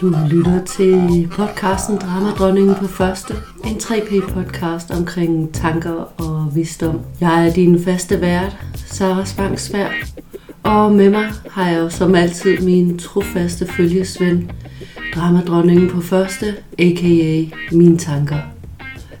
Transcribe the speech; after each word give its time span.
Du 0.00 0.14
lytter 0.30 0.64
til 0.64 1.28
podcasten 1.32 1.96
Dramadronningen 1.96 2.74
på 2.74 2.86
første. 2.86 3.34
En 3.64 3.76
3P-podcast 3.76 4.98
omkring 4.98 5.54
tanker 5.54 6.20
og 6.20 6.52
visdom. 6.54 7.00
Jeg 7.20 7.46
er 7.46 7.52
din 7.52 7.82
faste 7.82 8.20
vært, 8.20 8.56
Sara 8.86 9.24
Spangsvær. 9.24 9.88
Og 10.62 10.92
med 10.92 11.10
mig 11.10 11.26
har 11.50 11.68
jeg 11.68 11.78
jo 11.78 11.88
som 11.88 12.14
altid 12.14 12.60
min 12.60 12.98
trofaste 12.98 13.66
følgesvend, 13.66 14.42
Dramadronningen 15.14 15.90
på 15.90 16.00
første, 16.00 16.46
a.k.a. 16.78 17.44
mine 17.76 17.98
tanker. 17.98 18.38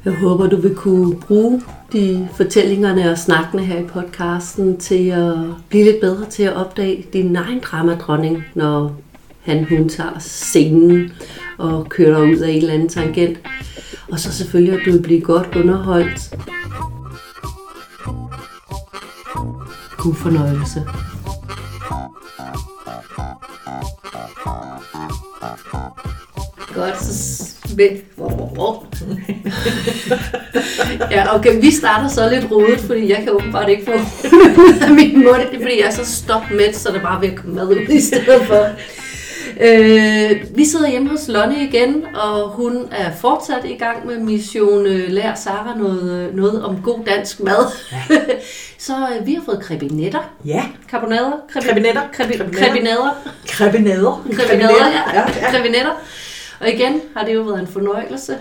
Jeg 0.04 0.12
håber, 0.12 0.46
du 0.46 0.56
vil 0.56 0.74
kunne 0.74 1.16
bruge 1.16 1.62
de 1.92 2.28
fortællingerne 2.36 3.10
og 3.10 3.18
snakkene 3.18 3.64
her 3.64 3.78
i 3.78 3.84
podcasten 3.84 4.76
til 4.76 5.08
at 5.08 5.34
blive 5.68 5.84
lidt 5.84 6.00
bedre 6.00 6.24
til 6.30 6.42
at 6.42 6.56
opdage 6.56 7.06
din 7.12 7.36
egen 7.36 7.58
dramadronning, 7.58 8.44
når 8.54 8.96
han 9.42 9.64
hun 9.64 9.88
tager 9.88 10.18
scenen 10.18 11.12
og 11.58 11.88
kører 11.88 12.22
ud 12.22 12.36
af 12.36 12.50
en 12.50 12.56
eller 12.56 12.74
anden 12.74 12.88
tangent. 12.88 13.38
Og 14.10 14.20
så 14.20 14.32
selvfølgelig, 14.32 14.80
at 14.80 14.86
du 14.86 14.92
vil 14.92 15.02
blive 15.02 15.20
godt 15.20 15.56
underholdt. 15.56 16.34
God 19.98 20.14
fornøjelse. 20.14 20.86
Godt, 26.74 27.04
så 27.04 27.76
vent. 27.76 28.04
ja, 31.10 31.36
okay, 31.36 31.60
vi 31.60 31.70
starter 31.70 32.08
så 32.08 32.30
lidt 32.30 32.52
rodet, 32.52 32.80
fordi 32.80 33.10
jeg 33.10 33.16
kan 33.16 33.32
åbenbart 33.32 33.68
ikke 33.68 33.84
få 33.84 33.92
ud 34.62 34.74
af 34.82 34.90
min 34.90 35.18
mund, 35.18 35.60
fordi 35.62 35.80
jeg 35.80 35.86
er 35.86 35.90
så 35.90 36.04
stop 36.04 36.42
med, 36.50 36.72
så 36.72 36.92
det 36.92 37.02
bare 37.02 37.26
at 37.26 37.36
komme 37.36 37.54
mad 37.54 37.68
ud 37.68 37.88
i 37.88 38.00
stedet 38.00 38.42
for. 38.46 38.66
Øh, 39.62 40.56
vi 40.56 40.64
sidder 40.64 40.90
hjemme 40.90 41.08
hos 41.08 41.28
Lonnie 41.28 41.68
igen, 41.68 42.04
og 42.14 42.48
hun 42.48 42.88
er 42.92 43.10
fortsat 43.20 43.64
i 43.64 43.74
gang 43.74 44.06
med 44.06 44.18
mission 44.18 44.86
øh, 44.86 45.08
Lær 45.08 45.34
Sara 45.34 45.78
noget, 45.78 46.34
noget 46.34 46.64
om 46.64 46.82
god 46.82 47.04
dansk 47.06 47.40
mad. 47.40 47.72
Ja. 47.92 48.16
så 48.86 48.92
øh, 48.92 49.26
vi 49.26 49.34
har 49.34 49.42
fået 49.44 49.62
krebinetter. 49.62 50.34
Ja. 50.44 50.64
Karbonader. 50.88 51.32
Krebinetter. 51.52 52.02
Krebinetter. 52.12 52.48
Krebinetter. 52.52 53.10
Krebinetter. 53.48 54.24
Krebinetter, 54.32 54.86
ja. 55.14 55.50
Krebinetter. 55.50 55.92
Og 56.60 56.68
igen 56.68 57.00
har 57.16 57.24
det 57.24 57.34
jo 57.34 57.42
været 57.42 57.60
en 57.60 57.66
fornøjelse. 57.66 58.36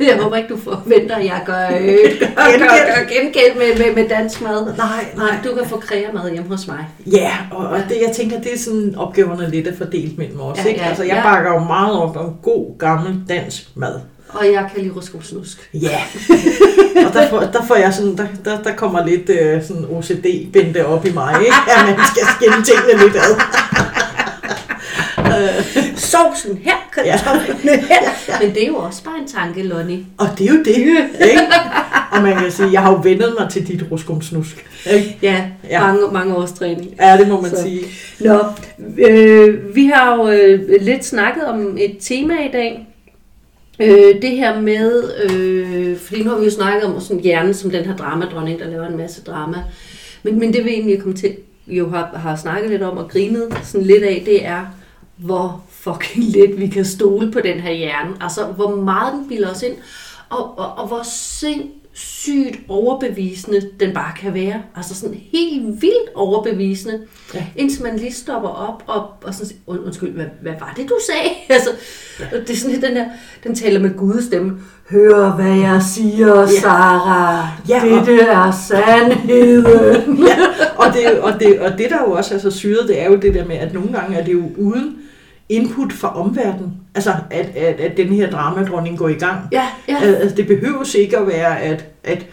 Jeg 0.00 0.18
håber 0.20 0.36
ikke, 0.36 0.48
du 0.48 0.56
forventer, 0.56 1.16
at 1.16 1.24
jeg 1.24 1.42
gør, 1.46 1.66
øh, 1.80 2.20
gør, 2.20 2.34
gør, 2.36 3.14
gengæld 3.14 3.54
med, 3.58 3.86
med, 3.86 3.94
med 3.94 4.08
dansk 4.08 4.42
mad. 4.42 4.76
Nej, 4.76 5.04
nej. 5.16 5.38
Du 5.44 5.54
kan 5.54 5.66
få 5.66 5.82
mad 6.14 6.30
hjemme 6.32 6.48
hos 6.48 6.66
mig. 6.66 6.88
Ja, 7.06 7.32
og, 7.50 7.66
og 7.66 7.80
det, 7.88 7.96
jeg 8.06 8.12
tænker, 8.16 8.40
det 8.40 8.54
er 8.54 8.58
sådan, 8.58 8.94
opgaverne 8.96 9.50
lidt 9.50 9.66
er 9.66 9.76
fordelt 9.76 10.18
mellem 10.18 10.40
os. 10.40 10.58
Ja, 10.58 10.64
ikke? 10.64 10.82
Altså, 10.82 11.02
jeg 11.02 11.14
ja. 11.14 11.22
bakker 11.22 11.52
jo 11.52 11.58
meget 11.58 11.92
op 11.92 12.16
om 12.16 12.34
god, 12.42 12.78
gammel 12.78 13.16
dansk 13.28 13.68
mad. 13.74 14.00
Og 14.28 14.46
jeg 14.46 14.70
kan 14.74 14.82
lide 14.82 14.94
snusk. 15.22 15.70
Ja, 15.74 16.00
og 17.06 17.14
der 17.14 17.28
får, 17.30 17.40
der 17.40 17.62
får 17.66 17.74
jeg 17.74 17.94
sådan, 17.94 18.16
der, 18.16 18.26
der, 18.44 18.62
der 18.62 18.76
kommer 18.76 19.06
lidt 19.06 19.30
øh, 19.30 19.62
sådan 19.62 19.84
OCD-bente 19.90 20.86
op 20.86 21.06
i 21.06 21.12
mig, 21.12 21.40
ikke? 21.40 21.54
at 21.76 21.86
man 21.86 22.06
skal 22.14 22.26
skille 22.36 22.64
tingene 22.64 23.04
lidt 23.04 23.16
ad. 23.16 23.34
sovsen 26.10 26.60
her, 26.64 26.90
kartoflerne 26.92 27.60
ja. 27.64 27.80
her. 27.80 28.40
Men 28.42 28.54
det 28.54 28.62
er 28.62 28.66
jo 28.66 28.76
også 28.76 29.04
bare 29.04 29.18
en 29.18 29.26
tanke, 29.26 29.62
Lonnie. 29.62 30.06
Og 30.18 30.28
det 30.38 30.46
er 30.46 30.54
jo 30.54 30.58
det, 30.58 30.76
ikke? 30.76 31.42
Og 32.12 32.22
man 32.22 32.36
kan 32.38 32.50
sige, 32.50 32.72
jeg 32.72 32.80
har 32.80 32.90
jo 32.90 33.00
vendet 33.02 33.34
mig 33.38 33.50
til 33.50 33.68
dit 33.68 33.84
ruskumsnusk. 33.90 34.66
Ikke? 34.94 35.18
Ja, 35.22 35.44
ja, 35.68 35.80
mange, 35.80 36.02
mange 36.12 36.36
års 36.36 36.52
træning. 36.52 36.94
Ja, 37.00 37.16
det 37.16 37.28
må 37.28 37.40
man 37.40 37.50
Så. 37.50 37.62
sige. 37.62 37.80
Nå, 38.20 38.38
øh, 39.08 39.76
vi 39.76 39.86
har 39.94 40.16
jo 40.16 40.28
øh, 40.28 40.82
lidt 40.82 41.04
snakket 41.04 41.44
om 41.44 41.76
et 41.80 41.96
tema 42.00 42.34
i 42.34 42.52
dag. 42.52 42.86
Øh, 43.80 44.22
det 44.22 44.30
her 44.30 44.60
med, 44.60 45.12
øh, 45.30 45.98
fordi 45.98 46.22
nu 46.22 46.30
har 46.30 46.38
vi 46.38 46.44
jo 46.44 46.50
snakket 46.50 46.84
om 46.84 47.00
sådan 47.00 47.22
hjernen 47.22 47.54
som 47.54 47.70
den 47.70 47.84
her 47.84 47.96
dramadronning, 47.96 48.58
der 48.58 48.70
laver 48.70 48.86
en 48.86 48.96
masse 48.96 49.22
drama. 49.22 49.56
Men, 50.22 50.38
men 50.38 50.52
det 50.52 50.64
vi 50.64 50.70
egentlig 50.70 51.02
komme 51.02 51.16
til, 51.16 51.36
jo 51.66 51.90
har, 51.90 52.10
har 52.14 52.36
snakket 52.36 52.70
lidt 52.70 52.82
om 52.82 52.98
og 52.98 53.08
grinet 53.08 53.58
sådan 53.62 53.86
lidt 53.86 54.02
af, 54.02 54.22
det 54.26 54.46
er, 54.46 54.66
hvor 55.24 55.64
fucking 55.70 56.24
lidt 56.24 56.60
vi 56.60 56.66
kan 56.66 56.84
stole 56.84 57.32
på 57.32 57.40
den 57.40 57.60
her 57.60 57.72
hjerne. 57.72 58.16
Altså, 58.20 58.44
hvor 58.44 58.76
meget 58.76 59.12
den 59.12 59.28
bilder 59.28 59.50
os 59.50 59.62
ind, 59.62 59.76
og, 60.30 60.58
og, 60.58 60.78
og 60.78 60.86
hvor 60.86 61.00
sindssygt 61.04 62.60
overbevisende 62.68 63.70
den 63.80 63.94
bare 63.94 64.12
kan 64.20 64.34
være. 64.34 64.62
Altså 64.76 64.94
sådan 64.94 65.20
helt 65.32 65.82
vildt 65.82 66.14
overbevisende, 66.14 67.00
ja. 67.34 67.46
indtil 67.56 67.82
man 67.82 67.96
lige 67.96 68.12
stopper 68.12 68.48
op 68.48 68.82
og, 68.86 69.10
og 69.22 69.34
sådan 69.34 69.56
und, 69.66 69.78
undskyld, 69.78 70.10
hvad, 70.10 70.26
hvad 70.42 70.52
var 70.60 70.72
det, 70.76 70.88
du 70.88 70.98
sagde? 71.06 71.30
Altså, 71.54 71.70
ja. 72.20 72.40
Det 72.40 72.50
er 72.50 72.56
sådan 72.56 72.82
den 72.82 72.96
der, 72.96 73.04
den 73.44 73.54
taler 73.54 73.80
med 73.80 73.96
Guds 73.96 74.24
stemme. 74.24 74.58
Hør, 74.90 75.30
hvad 75.30 75.58
jeg 75.58 75.82
siger, 75.82 76.40
ja. 76.40 76.46
Sara. 76.60 77.48
Ja, 77.68 78.02
det 78.06 78.22
er 78.22 78.50
sandheden. 78.68 80.18
ja, 80.26 80.36
og 80.76 80.86
det, 80.94 81.20
og, 81.20 81.40
det, 81.40 81.60
og 81.60 81.78
det, 81.78 81.90
der 81.90 81.98
jo 82.06 82.12
også 82.12 82.34
er 82.34 82.38
så 82.38 82.50
syret, 82.50 82.88
det 82.88 83.00
er 83.00 83.06
jo 83.06 83.16
det 83.16 83.34
der 83.34 83.44
med, 83.44 83.56
at 83.56 83.74
nogle 83.74 83.92
gange 83.92 84.16
er 84.16 84.24
det 84.24 84.32
jo 84.32 84.50
uden 84.58 84.96
input 85.50 85.92
fra 85.92 86.20
omverdenen. 86.20 86.72
Altså, 86.94 87.10
at, 87.30 87.46
at, 87.56 87.80
at 87.80 87.96
den 87.96 88.08
her 88.08 88.30
dramadronning 88.30 88.98
går 88.98 89.08
i 89.08 89.14
gang. 89.14 89.38
Ja, 89.52 89.66
ja. 89.88 89.96
Altså, 90.02 90.36
det 90.36 90.46
behøver 90.46 90.96
ikke 90.98 91.18
at 91.18 91.26
være, 91.26 91.60
at, 91.60 91.84
at, 92.04 92.26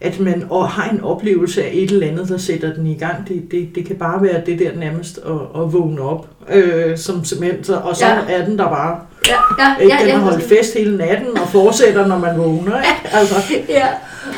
at 0.00 0.20
man 0.20 0.42
har 0.50 0.90
en 0.92 1.00
oplevelse 1.00 1.64
af 1.64 1.70
et 1.72 1.90
eller 1.90 2.06
andet, 2.06 2.28
der 2.28 2.38
sætter 2.38 2.74
den 2.74 2.86
i 2.86 2.94
gang. 2.94 3.28
Det, 3.28 3.50
det, 3.50 3.68
det 3.74 3.86
kan 3.86 3.96
bare 3.96 4.22
være 4.22 4.42
det 4.46 4.58
der 4.58 4.70
nærmest 4.76 5.18
at, 5.18 5.62
at 5.62 5.72
vågne 5.72 6.02
op, 6.02 6.28
øh, 6.52 6.98
som 6.98 7.24
simpelthen, 7.24 7.74
og 7.74 7.96
så 7.96 8.06
ja. 8.06 8.18
er 8.28 8.44
den 8.44 8.58
der 8.58 8.68
bare. 8.68 9.00
Ja, 9.28 9.34
ja, 9.58 9.88
ja, 9.88 10.04
den 10.04 10.20
har 10.20 10.30
holdt 10.30 10.42
fest 10.42 10.74
hele 10.74 10.96
natten 10.96 11.38
og 11.38 11.48
fortsætter, 11.48 12.06
når 12.06 12.18
man 12.18 12.38
vågner. 12.38 12.76
Ikke? 12.76 13.08
Altså. 13.18 13.34
Ja, 13.68 13.86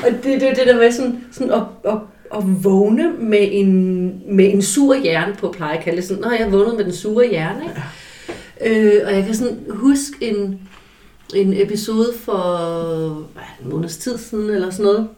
og 0.06 0.24
det 0.24 0.34
er 0.34 0.38
det, 0.38 0.56
det 0.56 0.66
der 0.66 0.76
med 0.76 0.92
sådan, 0.92 1.24
sådan 1.32 1.52
at, 1.52 1.62
at 1.84 1.98
at 2.34 2.64
vågne 2.64 3.12
med 3.18 3.48
en, 3.52 4.04
med 4.28 4.52
en 4.54 4.62
sur 4.62 4.94
hjerne 4.94 5.34
på 5.34 5.54
pleje, 5.56 5.80
kalde 5.82 6.02
sådan, 6.02 6.22
når 6.22 6.30
jeg 6.30 6.52
vågnede 6.52 6.76
med 6.76 6.84
den 6.84 6.92
sure 6.92 7.28
hjerne. 7.28 7.62
Ikke? 7.62 7.80
Øh, 8.64 9.00
og 9.06 9.14
jeg 9.14 9.24
kan 9.24 9.34
sådan 9.34 9.64
huske 9.68 10.16
en, 10.20 10.60
en 11.34 11.62
episode 11.62 12.12
for 12.18 12.46
hvad, 13.32 13.42
en 13.64 13.70
måneds 13.70 13.96
tid 13.96 14.18
siden, 14.18 14.50
eller 14.50 14.70
sådan 14.70 14.84
noget. 14.84 15.08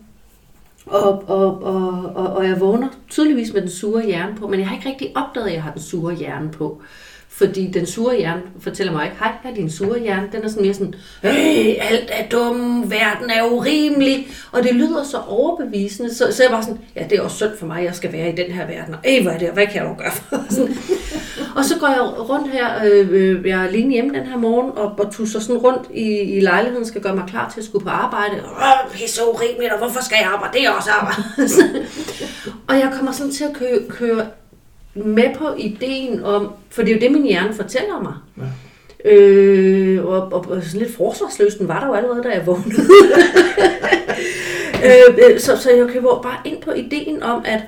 Og, 0.86 1.28
og, 1.28 1.62
og, 1.62 2.12
og, 2.14 2.26
og 2.26 2.48
jeg 2.48 2.60
vågner 2.60 2.88
tydeligvis 3.10 3.52
med 3.52 3.60
den 3.60 3.70
sure 3.70 4.06
hjerne 4.06 4.36
på, 4.36 4.48
men 4.48 4.60
jeg 4.60 4.68
har 4.68 4.76
ikke 4.76 4.88
rigtig 4.88 5.12
opdaget, 5.16 5.46
at 5.46 5.54
jeg 5.54 5.62
har 5.62 5.72
den 5.72 5.82
sure 5.82 6.14
hjerne 6.14 6.50
på. 6.50 6.82
Fordi 7.28 7.70
den 7.70 7.86
sure 7.86 8.16
hjerne 8.16 8.42
fortæller 8.60 8.92
mig 8.92 9.04
ikke, 9.04 9.16
hej, 9.18 9.32
her 9.42 9.50
er 9.50 9.54
din 9.54 9.70
sure 9.70 10.00
hjerne. 10.00 10.28
Den 10.32 10.42
er 10.44 10.48
sådan 10.48 10.62
mere 10.62 10.74
sådan, 10.74 10.94
hey, 11.22 11.74
alt 11.80 12.10
er 12.12 12.28
dumt, 12.28 12.90
verden 12.90 13.30
er 13.30 13.50
urimelig. 13.52 14.28
Og 14.52 14.62
det 14.62 14.74
lyder 14.74 15.04
så 15.04 15.18
overbevisende, 15.18 16.14
så, 16.14 16.32
så 16.32 16.42
jeg 16.42 16.52
var 16.52 16.60
sådan, 16.60 16.78
ja, 16.96 17.06
det 17.10 17.18
er 17.18 17.22
også 17.22 17.36
synd 17.36 17.58
for 17.58 17.66
mig, 17.66 17.84
jeg 17.84 17.94
skal 17.94 18.12
være 18.12 18.32
i 18.32 18.36
den 18.36 18.52
her 18.52 18.66
verden. 18.66 18.94
Og 18.94 19.00
hey, 19.04 19.22
hvad 19.22 19.32
er 19.32 19.38
det, 19.38 19.50
hvad 19.50 19.66
kan 19.66 19.76
jeg 19.76 19.84
dog 19.84 19.96
gøre 19.96 20.12
for? 20.12 20.44
Sådan. 20.54 20.76
Og 21.56 21.64
så 21.64 21.78
går 21.78 21.86
jeg 21.86 22.28
rundt 22.30 22.50
her, 22.52 22.84
øh, 22.84 23.08
øh, 23.10 23.46
jeg 23.46 23.60
er 23.60 23.68
alene 23.68 23.92
hjemme 23.92 24.14
den 24.14 24.26
her 24.26 24.36
morgen, 24.36 24.70
og, 24.76 24.94
og 24.98 25.12
tusser 25.12 25.40
sådan 25.40 25.56
rundt 25.56 25.88
i, 25.94 26.20
i 26.20 26.40
lejligheden, 26.40 26.86
skal 26.86 27.00
gøre 27.00 27.16
mig 27.16 27.24
klar 27.28 27.50
til 27.50 27.60
at 27.60 27.66
skulle 27.66 27.84
på 27.84 27.90
arbejde. 27.90 28.36
Er 28.36 29.08
så 29.08 29.20
urimeligt, 29.34 29.72
og 29.72 29.78
hvorfor 29.78 30.02
skal 30.02 30.16
jeg 30.20 30.30
arbejde? 30.32 30.58
Det 30.58 30.66
er 30.66 30.70
også 30.70 30.90
arbejde. 30.90 31.22
og 32.68 32.74
jeg 32.74 32.92
kommer 32.96 33.12
sådan 33.12 33.32
til 33.32 33.44
at 33.44 33.52
køre, 33.54 33.78
køre 33.88 34.26
med 34.94 35.34
på 35.38 35.48
ideen 35.58 36.24
om, 36.24 36.52
for 36.70 36.82
det 36.82 36.90
er 36.90 36.94
jo 36.94 37.00
det, 37.00 37.12
min 37.12 37.26
hjerne 37.26 37.54
fortæller 37.54 38.02
mig. 38.02 38.14
Ja. 38.38 39.10
Øh, 39.10 40.04
og, 40.06 40.32
og, 40.32 40.46
og 40.50 40.62
sådan 40.62 40.80
lidt 40.80 40.96
forsvarsløsten 40.96 41.68
var 41.68 41.80
der 41.80 41.86
jo 41.86 41.92
allerede, 41.92 42.22
da 42.22 42.28
jeg 42.28 42.46
vågnede. 42.46 42.82
Øh, 44.84 45.18
øh, 45.30 45.40
så, 45.40 45.56
så 45.56 45.70
jeg 45.70 45.88
kan 45.88 46.02
bare 46.02 46.36
ind 46.44 46.62
på 46.62 46.70
ideen 46.70 47.22
om, 47.22 47.42
at, 47.46 47.60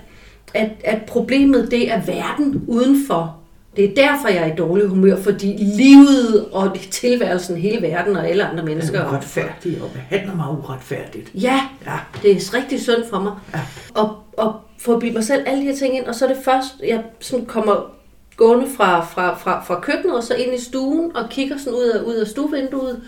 at, 0.55 0.71
at 0.85 1.03
problemet 1.07 1.71
det 1.71 1.91
er 1.91 2.01
verden 2.07 2.65
udenfor. 2.67 3.37
Det 3.77 3.85
er 3.85 3.95
derfor, 3.95 4.29
jeg 4.29 4.49
er 4.49 4.53
i 4.53 4.57
dårlig 4.57 4.87
humør, 4.87 5.17
fordi 5.17 5.57
livet 5.57 6.49
og 6.53 6.77
tilværelsen, 6.91 7.57
hele 7.57 7.83
verden 7.83 8.17
og 8.17 8.29
alle 8.29 8.45
andre 8.45 8.65
mennesker... 8.65 9.01
Er 9.01 9.09
uretfærdig 9.09 9.83
og 9.83 9.91
behandler 9.91 10.37
mig 10.37 10.51
uretfærdigt. 10.51 11.31
Ja, 11.35 11.61
ja, 11.87 11.99
det 12.23 12.31
er 12.31 12.55
rigtig 12.55 12.81
synd 12.81 13.05
for 13.11 13.21
mig. 13.21 13.33
Ja. 13.55 13.61
Og, 13.95 14.17
og 14.37 14.61
få 14.79 14.97
at 14.97 15.13
mig 15.13 15.25
selv 15.25 15.43
alle 15.47 15.61
de 15.61 15.67
her 15.67 15.77
ting 15.77 15.97
ind, 15.97 16.05
og 16.05 16.15
så 16.15 16.25
er 16.25 16.35
det 16.35 16.43
først, 16.45 16.69
jeg 16.87 17.03
sådan 17.21 17.47
kommer 17.47 17.97
gående 18.37 18.67
fra, 18.77 19.05
fra, 19.05 19.39
fra, 19.39 19.65
fra 19.65 19.81
køkkenet 19.81 20.17
og 20.17 20.23
så 20.23 20.35
ind 20.35 20.55
i 20.55 20.61
stuen 20.61 21.17
og 21.17 21.29
kigger 21.31 21.59
sådan 21.59 21.79
ud 21.79 21.85
af, 21.85 22.03
ud 22.03 22.15
af 22.15 22.27
stuevinduet, 22.27 23.03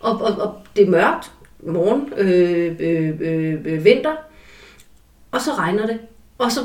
og, 0.00 0.12
og, 0.12 0.36
og 0.38 0.54
det 0.76 0.86
er 0.86 0.90
mørkt, 0.90 1.32
morgen, 1.66 2.12
øh, 2.16 2.76
øh, 2.80 3.14
øh, 3.20 3.54
øh, 3.64 3.84
vinter, 3.84 4.12
og 5.30 5.40
så 5.40 5.50
regner 5.52 5.86
det. 5.86 5.98
Og 6.38 6.52
så 6.52 6.60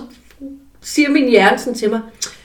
siger 0.81 1.09
min 1.09 1.29
hjerne 1.29 1.57
sådan 1.57 1.73
til 1.73 1.89
mig, 1.89 2.01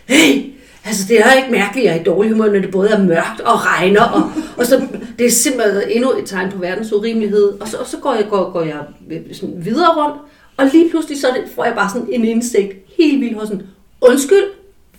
hey, 0.06 0.55
altså 0.86 1.04
det 1.08 1.20
er 1.20 1.32
ikke 1.32 1.50
mærkeligt, 1.50 1.88
at 1.88 1.92
jeg 1.92 1.96
er 1.96 2.00
i 2.00 2.04
dårlig 2.04 2.32
humør, 2.32 2.52
når 2.52 2.60
det 2.60 2.70
både 2.70 2.90
er 2.90 3.02
mørkt 3.02 3.40
og 3.40 3.66
regner, 3.66 4.02
og, 4.02 4.30
og 4.56 4.66
så 4.66 4.86
det 5.18 5.26
er 5.26 5.30
simpelthen 5.30 5.82
endnu 5.90 6.10
et 6.18 6.26
tegn 6.26 6.52
på 6.52 6.58
verdens 6.58 6.92
urimelighed. 6.92 7.60
Og 7.60 7.68
så, 7.68 7.76
og 7.76 7.86
så 7.86 7.96
går 7.96 8.14
jeg, 8.14 8.26
går, 8.30 8.52
går 8.52 8.62
jeg 8.62 8.80
øh, 9.10 9.20
sådan 9.32 9.64
videre 9.64 10.04
rundt, 10.04 10.16
og 10.56 10.66
lige 10.72 10.90
pludselig 10.90 11.20
så 11.20 11.26
får 11.54 11.64
jeg 11.64 11.74
bare 11.74 11.90
sådan 11.90 12.08
en 12.10 12.24
indsigt 12.24 12.72
helt 12.98 13.20
vildt 13.20 13.38
hos 13.38 13.48
sådan, 13.48 13.66
undskyld, 14.00 14.44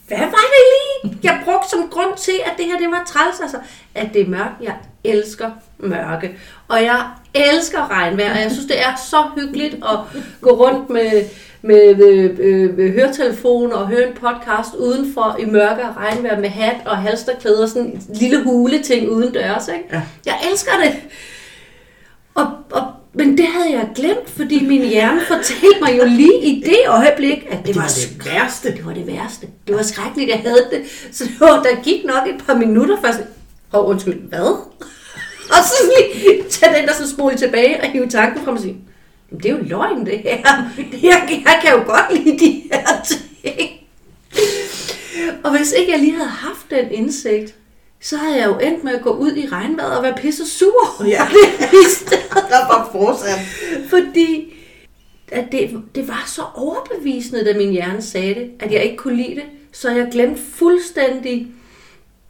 hvad 0.08 0.18
var 0.18 0.46
det 0.54 0.64
lige? 1.04 1.20
jeg 1.24 1.42
brugte 1.46 1.70
som 1.70 1.90
grund 1.90 2.18
til, 2.18 2.34
at 2.46 2.52
det 2.58 2.66
her 2.66 2.78
det 2.78 2.88
var 2.88 3.04
træls, 3.08 3.40
altså, 3.42 3.58
at 3.96 4.08
det 4.14 4.22
er 4.22 4.30
mørkt. 4.30 4.62
Jeg 4.62 4.76
elsker 5.04 5.52
mørke, 5.78 6.38
og 6.68 6.84
jeg 6.84 7.06
elsker 7.34 7.92
regnvejr, 7.92 8.34
og 8.34 8.42
jeg 8.42 8.52
synes, 8.52 8.66
det 8.66 8.80
er 8.80 8.96
så 9.10 9.24
hyggeligt 9.36 9.74
at 9.74 10.22
gå 10.42 10.50
rundt 10.50 10.90
med, 10.90 11.26
med 11.62 12.04
øh, 12.08 12.36
øh, 12.40 12.94
høretelefon 12.94 13.74
og 13.74 13.88
høre 13.88 14.08
en 14.08 14.14
podcast 14.14 14.74
udenfor 14.74 15.36
i 15.40 15.46
mørke 15.46 15.84
og 15.84 15.98
regnvejr 15.98 16.40
med 16.40 16.50
hat 16.50 16.78
og 16.86 16.98
halsterklæder 16.98 17.64
og 17.64 17.70
sådan 17.70 17.88
en 17.88 18.04
lille 18.10 18.44
hule 18.44 18.84
ting 18.84 19.10
uden 19.10 19.34
dørs. 19.34 19.68
Ikke? 19.68 19.84
Ja. 19.92 20.02
Jeg 20.26 20.36
elsker 20.52 20.72
det. 20.84 20.96
Og, 22.36 22.48
og, 22.72 22.97
men 23.18 23.38
det 23.38 23.46
havde 23.48 23.72
jeg 23.72 23.90
glemt, 23.96 24.30
fordi 24.30 24.66
min 24.66 24.82
hjerne 24.82 25.22
fortalte 25.28 25.80
mig 25.82 25.98
jo 25.98 26.06
lige 26.06 26.44
i 26.46 26.64
det 26.66 26.80
øjeblik, 26.88 27.46
at 27.50 27.58
det, 27.58 27.66
Det 27.68 27.76
var, 27.76 27.82
var 27.82 27.88
det 27.88 28.26
værste. 28.26 28.72
det 28.72 28.86
var 28.86 28.94
det 28.94 29.08
værste. 29.08 29.48
Det 29.68 29.76
var 29.76 29.82
skrækkeligt, 29.84 30.30
jeg 30.30 30.40
havde 30.40 30.68
det. 30.72 30.82
Så 31.12 31.24
det 31.24 31.40
var, 31.40 31.64
der 31.64 31.84
gik 31.84 32.06
nok 32.06 32.28
et 32.28 32.44
par 32.48 32.56
minutter 32.56 32.98
før 33.02 33.12
sådan, 33.12 33.28
Hov, 33.72 33.88
undskyld, 33.90 34.30
hvad? 34.30 34.40
Og 35.56 35.64
så 35.64 35.74
lige 35.98 36.44
tage 36.50 36.76
den 36.80 36.88
der 36.88 36.94
så 36.94 37.10
spole 37.10 37.36
tilbage 37.36 37.82
og 37.84 37.88
hive 37.92 38.08
tanken 38.10 38.46
frem 38.46 38.56
og 38.56 38.62
sige, 38.62 38.78
"Men 39.32 39.40
det 39.40 39.46
er 39.52 39.56
jo 39.58 39.64
løgn 39.64 40.06
det 40.06 40.18
her. 40.20 40.38
Det 40.92 41.00
her 41.00 41.16
jeg 41.30 41.60
kan 41.64 41.72
jo 41.72 41.84
godt 41.86 42.24
lide 42.26 42.40
de 42.40 42.64
her 42.72 42.88
ting. 43.08 43.72
Og 45.44 45.58
hvis 45.58 45.72
ikke 45.72 45.92
jeg 45.92 46.00
lige 46.00 46.12
havde 46.16 46.30
haft 46.30 46.70
den 46.70 46.92
indsigt, 46.92 47.54
så 48.02 48.18
havde 48.18 48.38
jeg 48.38 48.48
jo 48.48 48.58
endt 48.60 48.84
med 48.84 48.94
at 48.96 49.02
gå 49.02 49.10
ud 49.10 49.32
i 49.36 49.48
regnvejret 49.52 49.98
og 49.98 50.04
være 50.04 50.16
pisse 50.18 50.48
sur. 50.48 51.06
Ja. 51.08 51.28
Stedet 51.90 52.24
Der 52.52 52.68
var 52.68 52.90
fortsat. 52.92 53.40
fordi 53.90 54.54
at 55.32 55.46
det, 55.52 55.84
det 55.96 56.08
var 56.08 56.24
så 56.28 56.42
overbevisende, 56.56 57.46
da 57.46 57.58
min 57.58 57.72
hjerne 57.72 58.02
sagde 58.02 58.36
det, 58.36 58.52
at 58.60 58.72
jeg 58.72 58.84
ikke 58.84 58.98
kunne 58.98 59.16
lide 59.18 59.36
det. 59.36 59.44
Så 59.72 59.92
jeg 59.92 60.08
glemte 60.12 60.42
fuldstændig 60.54 61.48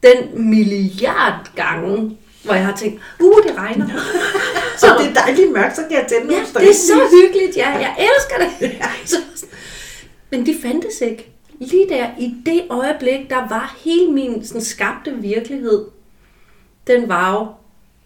den 0.04 0.50
milliard 0.50 1.52
gange, 1.56 2.18
hvor 2.44 2.54
jeg 2.54 2.66
har 2.66 2.76
tænkt, 2.76 3.02
uh, 3.20 3.44
det 3.48 3.58
regner. 3.58 3.88
Så 4.78 4.88
det 5.00 5.08
er 5.10 5.14
dejligt 5.14 5.52
mørkt, 5.52 5.76
så 5.76 5.82
kan 5.82 5.92
jeg 5.92 6.06
tænde 6.10 6.34
Ja, 6.34 6.40
det 6.60 6.70
er 6.70 6.74
så 6.74 7.02
hyggeligt, 7.22 7.58
ja. 7.58 7.70
Jeg 7.70 7.96
elsker 8.00 8.68
det. 8.70 8.78
Så, 9.10 9.46
men 10.32 10.46
de 10.46 10.56
fandtes 10.62 11.02
ikke. 11.02 11.32
Lige 11.60 11.90
der, 11.90 12.08
i 12.20 12.36
det 12.46 12.62
øjeblik, 12.70 13.30
der 13.30 13.48
var 13.50 13.76
hele 13.84 14.12
min 14.12 14.46
sådan, 14.46 14.62
skabte 14.62 15.12
virkelighed, 15.12 15.86
den 16.88 17.10
var 17.10 17.34
jo, 17.34 17.48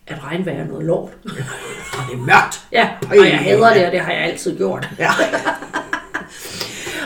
at 0.07 0.24
regnvejr 0.24 0.63
er 0.63 0.68
noget 0.68 0.86
lort. 0.86 1.12
Og 1.24 2.09
det 2.09 2.13
er 2.13 2.18
mørkt. 2.18 2.68
Ja, 2.71 2.89
og 3.09 3.18
jeg 3.18 3.39
hader 3.39 3.74
det, 3.74 3.86
og 3.86 3.92
det 3.92 4.00
har 4.00 4.12
jeg 4.12 4.21
altid 4.21 4.57
gjort. 4.57 4.89
Ja. 5.00 5.09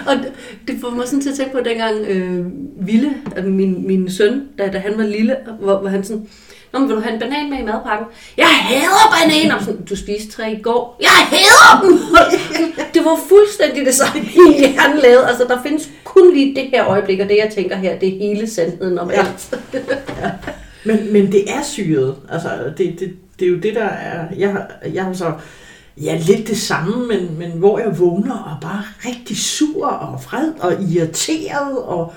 Og 0.07 0.17
det- 0.67 0.77
får 0.81 0.89
mig 0.89 1.07
sådan 1.07 1.21
til 1.21 1.29
at 1.29 1.35
tænke 1.35 1.51
på 1.51 1.59
dengang 1.65 1.95
øh, 2.07 2.45
Ville, 2.87 3.13
altså 3.35 3.49
min, 3.51 3.87
min 3.87 4.11
søn, 4.11 4.43
da, 4.57 4.67
da 4.67 4.77
han 4.77 4.93
var 4.97 5.03
lille, 5.03 5.35
hvor, 5.59 5.77
hvor 5.79 5.89
han 5.89 6.03
sådan, 6.03 6.27
Nå, 6.73 6.79
men 6.79 6.89
vil 6.89 6.95
du 6.95 7.01
have 7.01 7.13
en 7.13 7.19
banan 7.19 7.49
med 7.49 7.59
i 7.59 7.63
madpakken? 7.63 8.07
Jeg 8.37 8.45
hader 8.47 9.15
bananer! 9.21 9.59
Sådan, 9.63 9.81
du 9.85 9.95
spiste 9.95 10.31
tre 10.31 10.51
i 10.51 10.61
går. 10.61 10.97
Jeg 11.01 11.09
hader 11.11 11.81
dem! 11.81 11.99
det 12.93 13.05
var 13.05 13.19
fuldstændig 13.29 13.85
det 13.85 13.93
samme, 13.95 14.21
hjerne 14.59 15.01
lavede. 15.01 15.27
Altså, 15.27 15.43
der 15.43 15.63
findes 15.63 15.89
kun 16.03 16.33
lige 16.33 16.55
det 16.55 16.63
her 16.63 16.87
øjeblik, 16.87 17.19
og 17.19 17.29
det, 17.29 17.37
jeg 17.37 17.51
tænker 17.55 17.75
her, 17.75 17.99
det 17.99 18.07
er 18.15 18.17
hele 18.17 18.49
sandheden 18.49 18.99
om 18.99 19.11
Ja. 19.11 19.19
alt. 19.19 19.53
Men, 20.85 21.13
men 21.13 21.31
det 21.31 21.43
er 21.51 21.63
syret. 21.63 22.15
Altså, 22.31 22.49
det, 22.77 22.95
det, 22.99 23.13
det 23.39 23.45
er 23.45 23.49
jo 23.49 23.57
det, 23.57 23.75
der 23.75 23.83
er... 23.85 24.25
Jeg, 24.37 24.65
jeg 24.93 25.03
har 25.03 25.13
så... 25.13 25.31
Ja, 26.01 26.17
lidt 26.27 26.47
det 26.47 26.57
samme, 26.57 27.07
men, 27.07 27.37
men 27.39 27.51
hvor 27.51 27.79
jeg 27.79 27.99
vågner 27.99 28.33
og 28.33 28.57
bare 28.61 28.83
rigtig 29.05 29.37
sur 29.37 29.87
og 29.87 30.19
vred 30.23 30.51
og 30.59 30.73
irriteret 30.83 31.77
og 31.77 32.13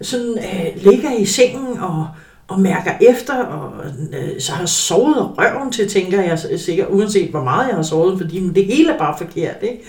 sådan 0.00 0.38
øh, 0.38 0.84
ligger 0.84 1.12
i 1.18 1.24
sengen 1.24 1.78
og, 1.78 2.08
og 2.48 2.60
mærker 2.60 2.90
efter, 3.00 3.34
og 3.34 3.72
øh, 4.12 4.40
så 4.40 4.52
har 4.52 4.66
sovet 4.66 5.38
røven 5.38 5.72
til, 5.72 5.88
tænker 5.88 6.22
jeg 6.22 6.38
sikkert, 6.56 6.88
uanset 6.90 7.30
hvor 7.30 7.44
meget 7.44 7.68
jeg 7.68 7.76
har 7.76 7.82
sovet, 7.82 8.18
fordi 8.18 8.48
det 8.54 8.66
hele 8.66 8.92
er 8.92 8.98
bare 8.98 9.18
forkert, 9.18 9.56
ikke? 9.62 9.84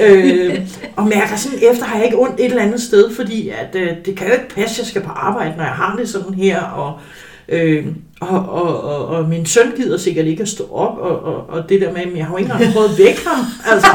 øh, 0.00 0.68
og 0.96 1.06
mærker 1.06 1.36
sådan 1.36 1.58
efter, 1.72 1.84
har 1.84 1.96
jeg 1.96 2.04
ikke 2.04 2.18
ondt 2.18 2.40
et 2.40 2.44
eller 2.44 2.62
andet 2.62 2.82
sted, 2.82 3.14
fordi 3.14 3.48
at, 3.48 3.74
øh, 3.74 3.96
det 4.04 4.16
kan 4.16 4.26
jo 4.26 4.32
ikke 4.32 4.54
passe, 4.54 4.80
jeg 4.80 4.86
skal 4.86 5.02
på 5.02 5.10
arbejde, 5.10 5.56
når 5.56 5.64
jeg 5.64 5.72
har 5.72 5.96
det 5.96 6.08
sådan 6.08 6.34
her, 6.34 6.62
og 6.62 6.98
Øh, 6.98 7.29
og, 8.20 8.38
og, 8.48 8.84
og, 8.84 9.06
og 9.06 9.28
min 9.28 9.46
søn 9.46 9.72
gider 9.76 9.98
sikkert 9.98 10.26
ikke 10.26 10.42
at 10.42 10.48
stå 10.48 10.68
op, 10.72 10.98
og, 10.98 11.22
og, 11.24 11.44
og 11.48 11.68
det 11.68 11.80
der 11.80 11.92
med, 11.92 12.00
at 12.00 12.16
jeg 12.16 12.26
har 12.26 12.32
jo 12.32 12.38
ikke 12.38 12.52
engang 12.52 12.72
prøvet 12.72 12.88
at 12.88 12.98
vække 12.98 13.20
ham. 13.26 13.44
Altså, 13.72 13.88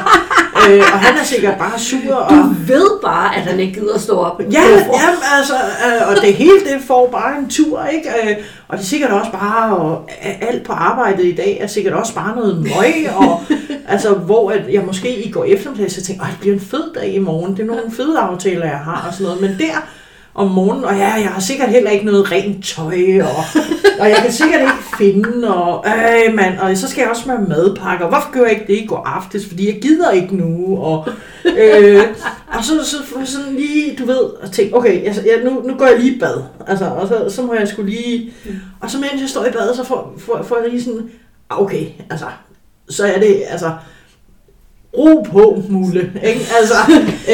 øh, 0.70 0.80
og 0.94 1.00
han 1.00 1.18
er 1.18 1.24
sikkert 1.24 1.58
bare 1.58 1.80
sur. 1.80 2.14
Og, 2.14 2.32
Du 2.32 2.44
ved 2.68 3.02
bare, 3.02 3.36
at 3.36 3.42
han 3.42 3.60
ikke 3.60 3.80
gider 3.80 3.94
at 3.94 4.02
stå 4.02 4.18
op. 4.18 4.42
Ja, 4.52 4.62
jamen, 4.70 5.24
altså, 5.38 5.54
øh, 5.54 6.10
og 6.10 6.16
det 6.22 6.34
hele 6.34 6.60
det 6.60 6.82
får 6.88 7.10
bare 7.12 7.40
en 7.40 7.50
tur, 7.50 7.86
ikke? 7.86 8.10
Øh, 8.10 8.36
og 8.68 8.78
det 8.78 8.84
er 8.84 8.88
sikkert 8.88 9.12
også 9.12 9.32
bare, 9.32 9.78
og 9.78 10.10
alt 10.22 10.64
på 10.64 10.74
arbejdet 10.74 11.26
i 11.26 11.36
dag 11.36 11.58
er 11.62 11.68
sikkert 11.68 11.94
også 11.94 12.16
bare 12.16 12.36
noget 12.36 12.58
møg, 12.58 13.16
og 13.16 13.44
altså, 13.94 14.14
hvor 14.14 14.52
at 14.52 14.74
jeg 14.74 14.84
måske 14.86 15.26
i 15.26 15.32
går 15.32 15.44
eftermiddag, 15.44 15.92
så 15.92 16.04
tænker, 16.04 16.24
jeg, 16.24 16.32
det 16.32 16.40
bliver 16.40 16.56
en 16.56 16.62
fed 16.62 16.94
dag 16.96 17.14
i 17.14 17.20
morgen, 17.20 17.58
det 17.58 17.60
er 17.60 17.66
nogle 17.76 17.92
fede 17.92 18.20
aftaler, 18.20 18.66
jeg 18.66 18.80
har, 18.80 19.06
og 19.08 19.14
sådan 19.14 19.26
noget, 19.26 19.42
men 19.42 19.60
der 19.60 19.88
om 20.36 20.52
morgenen, 20.52 20.86
og 20.86 20.96
ja, 20.96 21.14
jeg 21.14 21.30
har 21.30 21.40
sikkert 21.40 21.70
heller 21.70 21.92
ikke 21.92 22.06
noget 22.06 22.32
rent 22.32 22.66
tøj, 22.66 23.22
og, 23.22 23.44
og 24.00 24.10
jeg 24.10 24.18
kan 24.18 24.32
sikkert 24.32 24.62
ikke 24.62 24.98
finde, 24.98 25.56
og 25.56 25.86
øh, 25.88 26.36
mand, 26.36 26.60
og 26.60 26.78
så 26.78 26.88
skal 26.90 27.02
jeg 27.02 27.10
også 27.10 27.24
med 27.28 27.48
madpakker, 27.48 28.08
hvorfor 28.08 28.32
gør 28.32 28.42
jeg 28.42 28.52
ikke 28.52 28.68
det 28.68 28.84
i 28.84 28.86
går 28.86 29.04
aftes, 29.06 29.46
fordi 29.48 29.68
jeg 29.68 29.82
gider 29.82 30.12
ikke 30.12 30.36
nu, 30.36 30.78
og, 30.78 31.08
øh, 31.46 32.04
og 32.48 32.64
så, 32.64 32.74
så, 32.84 32.98
så 33.26 33.32
sådan 33.32 33.56
lige, 33.56 33.96
du 33.96 34.06
ved, 34.06 34.18
og 34.18 34.52
tænke, 34.52 34.76
okay, 34.76 35.06
altså, 35.06 35.22
jeg, 35.22 35.40
nu, 35.44 35.62
nu 35.68 35.74
går 35.74 35.86
jeg 35.86 36.00
lige 36.00 36.16
i 36.16 36.20
bad, 36.20 36.44
altså, 36.68 36.86
og 36.86 37.08
så, 37.08 37.36
så 37.36 37.42
må 37.42 37.54
jeg 37.54 37.68
skulle 37.68 37.92
lige, 37.92 38.34
og 38.80 38.92
så 38.92 38.98
mens 38.98 39.22
jeg 39.22 39.30
står 39.30 39.46
i 39.46 39.52
bad, 39.52 39.76
så 39.76 39.84
får, 39.84 40.14
får, 40.18 40.44
får 40.44 40.58
jeg 40.62 40.70
lige 40.70 40.84
sådan, 40.84 41.10
ah, 41.50 41.62
okay, 41.62 41.86
altså, 42.10 42.26
så 42.90 43.06
er 43.06 43.20
det, 43.20 43.44
altså, 43.50 43.72
ro 44.98 45.22
på, 45.32 45.64
Mule, 45.70 46.12
ikke? 46.24 46.42
Altså, 46.60 46.76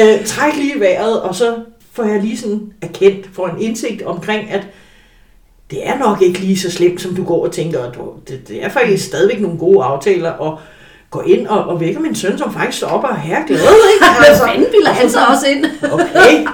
øh, 0.00 0.26
træk 0.26 0.56
lige 0.56 0.80
vejret, 0.80 1.20
og 1.20 1.34
så 1.34 1.54
får 1.92 2.04
jeg 2.04 2.20
lige 2.20 2.38
sådan 2.38 2.72
erkendt, 2.82 3.26
får 3.32 3.48
en 3.48 3.60
indsigt 3.60 4.02
omkring, 4.02 4.50
at 4.50 4.66
det 5.70 5.88
er 5.88 5.98
nok 5.98 6.22
ikke 6.22 6.38
lige 6.38 6.58
så 6.58 6.70
slemt, 6.70 7.00
som 7.00 7.14
du 7.14 7.24
går 7.24 7.46
og 7.46 7.52
tænker, 7.52 7.78
og 7.78 7.94
du, 7.94 8.12
det, 8.28 8.48
det 8.48 8.64
er 8.64 8.68
faktisk 8.68 9.06
stadigvæk 9.06 9.40
nogle 9.40 9.58
gode 9.58 9.84
aftaler, 9.84 10.30
og 10.30 10.58
gå 11.10 11.20
ind 11.20 11.46
og, 11.46 11.64
og 11.64 11.80
vække 11.80 12.00
min 12.00 12.14
søn, 12.14 12.38
som 12.38 12.52
faktisk 12.52 12.78
står 12.78 12.88
op 12.88 13.04
og 13.04 13.10
er 13.10 13.46
glad, 13.48 13.60
ikke? 13.94 14.06
Hvad 14.18 14.38
fanden 14.46 14.66
bilder 14.70 14.92
han 14.92 15.10
så 15.10 15.18
også 15.30 15.46
ind? 15.46 15.64
Okay. 15.92 16.46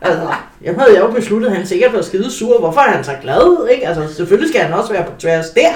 Altså, 0.00 0.28
jeg 0.62 0.74
havde 0.78 0.98
jo 0.98 1.10
besluttet, 1.10 1.48
at 1.48 1.56
han 1.56 1.66
sikkert 1.66 1.92
var 1.92 2.02
skide 2.02 2.30
sur. 2.30 2.58
Hvorfor 2.58 2.80
er 2.80 2.90
han 2.90 3.04
så 3.04 3.12
glad? 3.22 3.68
Ikke? 3.72 3.88
Altså, 3.88 4.16
selvfølgelig 4.16 4.48
skal 4.50 4.60
han 4.60 4.72
også 4.72 4.92
være 4.92 5.04
på 5.04 5.12
tværs 5.18 5.50
der. 5.50 5.72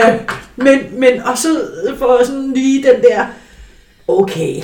øh, 0.10 0.20
men, 0.56 0.78
men 0.92 1.22
og 1.22 1.38
så 1.38 1.48
får 1.98 2.16
jeg 2.18 2.26
sådan 2.26 2.52
lige 2.52 2.82
den 2.82 3.02
der, 3.02 3.24
okay, 4.08 4.62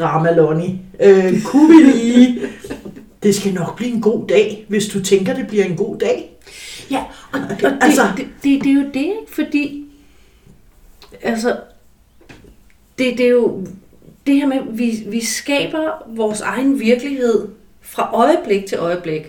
drama 0.00 0.30
Lonnie, 0.32 0.78
øh, 1.00 1.42
kunne 1.42 1.76
vi 1.76 1.90
lige, 1.90 2.40
det 3.22 3.34
skal 3.34 3.54
nok 3.54 3.76
blive 3.76 3.92
en 3.92 4.00
god 4.00 4.26
dag, 4.28 4.64
hvis 4.68 4.86
du 4.88 5.02
tænker, 5.02 5.34
det 5.34 5.46
bliver 5.48 5.64
en 5.64 5.76
god 5.76 5.98
dag. 5.98 6.36
Ja, 6.90 7.04
og, 7.32 7.40
og 7.50 7.56
det, 7.60 7.78
Altså- 7.80 8.08
det, 8.16 8.26
det, 8.42 8.64
det 8.64 8.70
er 8.70 8.74
jo 8.74 8.86
det, 8.94 8.96
ikke? 8.96 9.16
fordi 9.28 9.86
altså, 11.22 11.56
det, 12.98 13.18
det 13.18 13.26
er 13.26 13.30
jo 13.30 13.66
det 14.26 14.34
her 14.34 14.46
med, 14.46 14.56
at 14.56 14.78
vi, 14.78 15.04
vi 15.06 15.24
skaber 15.24 16.02
vores 16.16 16.40
egen 16.40 16.80
virkelighed 16.80 17.48
fra 17.80 18.10
øjeblik 18.14 18.66
til 18.66 18.78
øjeblik. 18.78 19.20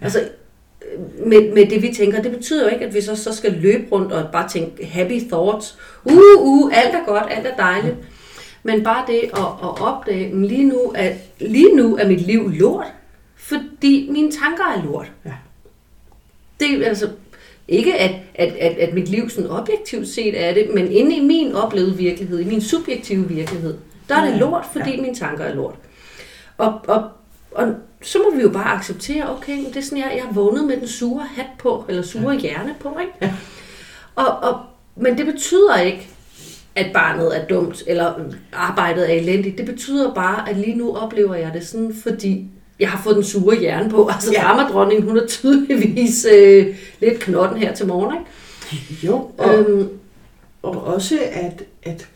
Ja. 0.00 0.04
Altså, 0.04 0.18
med, 1.26 1.52
med 1.54 1.66
det 1.66 1.82
vi 1.82 1.94
tænker, 1.94 2.22
det 2.22 2.32
betyder 2.32 2.64
jo 2.64 2.68
ikke, 2.74 2.86
at 2.86 2.94
vi 2.94 3.00
så, 3.00 3.16
så 3.16 3.32
skal 3.32 3.52
løbe 3.52 3.84
rundt 3.92 4.12
og 4.12 4.28
bare 4.32 4.48
tænke 4.48 4.86
happy 4.86 5.20
thoughts. 5.28 5.78
Uh, 6.04 6.12
uh, 6.38 6.78
alt 6.78 6.94
er 6.94 7.04
godt, 7.06 7.24
alt 7.30 7.46
er 7.46 7.56
dejligt. 7.56 7.94
Men 8.66 8.84
bare 8.84 9.04
det 9.06 9.20
at, 9.22 9.46
at 9.62 9.80
opdage, 9.80 10.26
at 10.26 10.36
lige 10.36 10.64
nu, 10.64 10.92
er, 10.94 11.12
lige 11.40 11.76
nu 11.76 11.96
er 11.96 12.08
mit 12.08 12.20
liv 12.20 12.50
lort, 12.50 12.86
fordi 13.36 14.08
mine 14.10 14.32
tanker 14.32 14.64
er 14.64 14.84
lort. 14.84 15.12
Ja. 15.24 15.32
Det 16.60 16.70
er 16.70 16.88
altså 16.88 17.10
ikke, 17.68 17.94
at, 17.94 18.10
at, 18.34 18.48
at, 18.48 18.76
at 18.76 18.94
mit 18.94 19.08
liv 19.08 19.30
sådan 19.30 19.50
objektivt 19.50 20.08
set 20.08 20.44
er 20.44 20.54
det, 20.54 20.70
men 20.74 20.92
inde 20.92 21.16
i 21.16 21.20
min 21.20 21.52
oplevede 21.52 21.96
virkelighed, 21.96 22.40
i 22.40 22.44
min 22.44 22.60
subjektive 22.60 23.28
virkelighed, 23.28 23.78
der 24.08 24.16
er 24.16 24.30
det 24.30 24.38
lort, 24.38 24.64
fordi 24.72 24.90
ja. 24.90 25.00
mine 25.00 25.14
tanker 25.14 25.44
er 25.44 25.54
lort. 25.54 25.74
Og, 26.58 26.80
og, 26.88 27.08
og 27.50 27.74
så 28.02 28.18
må 28.18 28.36
vi 28.36 28.42
jo 28.42 28.48
bare 28.48 28.76
acceptere, 28.76 29.36
okay, 29.36 29.58
det 29.68 29.76
er 29.76 29.80
sådan, 29.80 29.98
jeg, 29.98 30.12
jeg 30.16 30.24
er 30.28 30.32
vågnet 30.32 30.64
med 30.64 30.76
den 30.76 30.88
sure 30.88 31.26
hat 31.36 31.46
på, 31.58 31.84
eller 31.88 32.02
sure 32.02 32.34
ja. 32.34 32.40
hjerne 32.40 32.74
på, 32.80 32.98
ikke? 33.00 33.12
Ja. 33.22 33.34
Og, 34.14 34.26
og, 34.26 34.60
men 34.96 35.18
det 35.18 35.26
betyder 35.26 35.76
ikke, 35.76 36.08
at 36.76 36.86
barnet 36.94 37.36
er 37.40 37.44
dumt, 37.46 37.82
eller 37.86 38.12
arbejdet 38.52 39.10
er 39.10 39.14
elendigt. 39.14 39.58
Det 39.58 39.66
betyder 39.66 40.14
bare, 40.14 40.50
at 40.50 40.56
lige 40.56 40.74
nu 40.78 40.96
oplever 40.96 41.34
jeg 41.34 41.50
det 41.54 41.66
sådan, 41.66 41.94
fordi 42.02 42.44
jeg 42.80 42.88
har 42.90 43.02
fået 43.02 43.16
den 43.16 43.24
sure 43.24 43.56
hjerne 43.58 43.90
på. 43.90 44.08
Altså, 44.12 44.32
Ja. 44.32 44.40
dramadronningen, 44.42 45.08
hun 45.08 45.16
er 45.18 45.26
tydeligvis 45.26 46.26
øh, 46.34 46.66
lidt 47.00 47.18
knotten 47.20 47.58
her 47.58 47.74
til 47.74 47.86
morgen, 47.86 48.16
ikke? 48.16 49.06
Jo, 49.06 49.28
og, 49.38 49.54
Øhm, 49.58 49.88
og 50.62 50.84
også 50.86 51.18
at, 51.32 51.62
at 51.82 52.08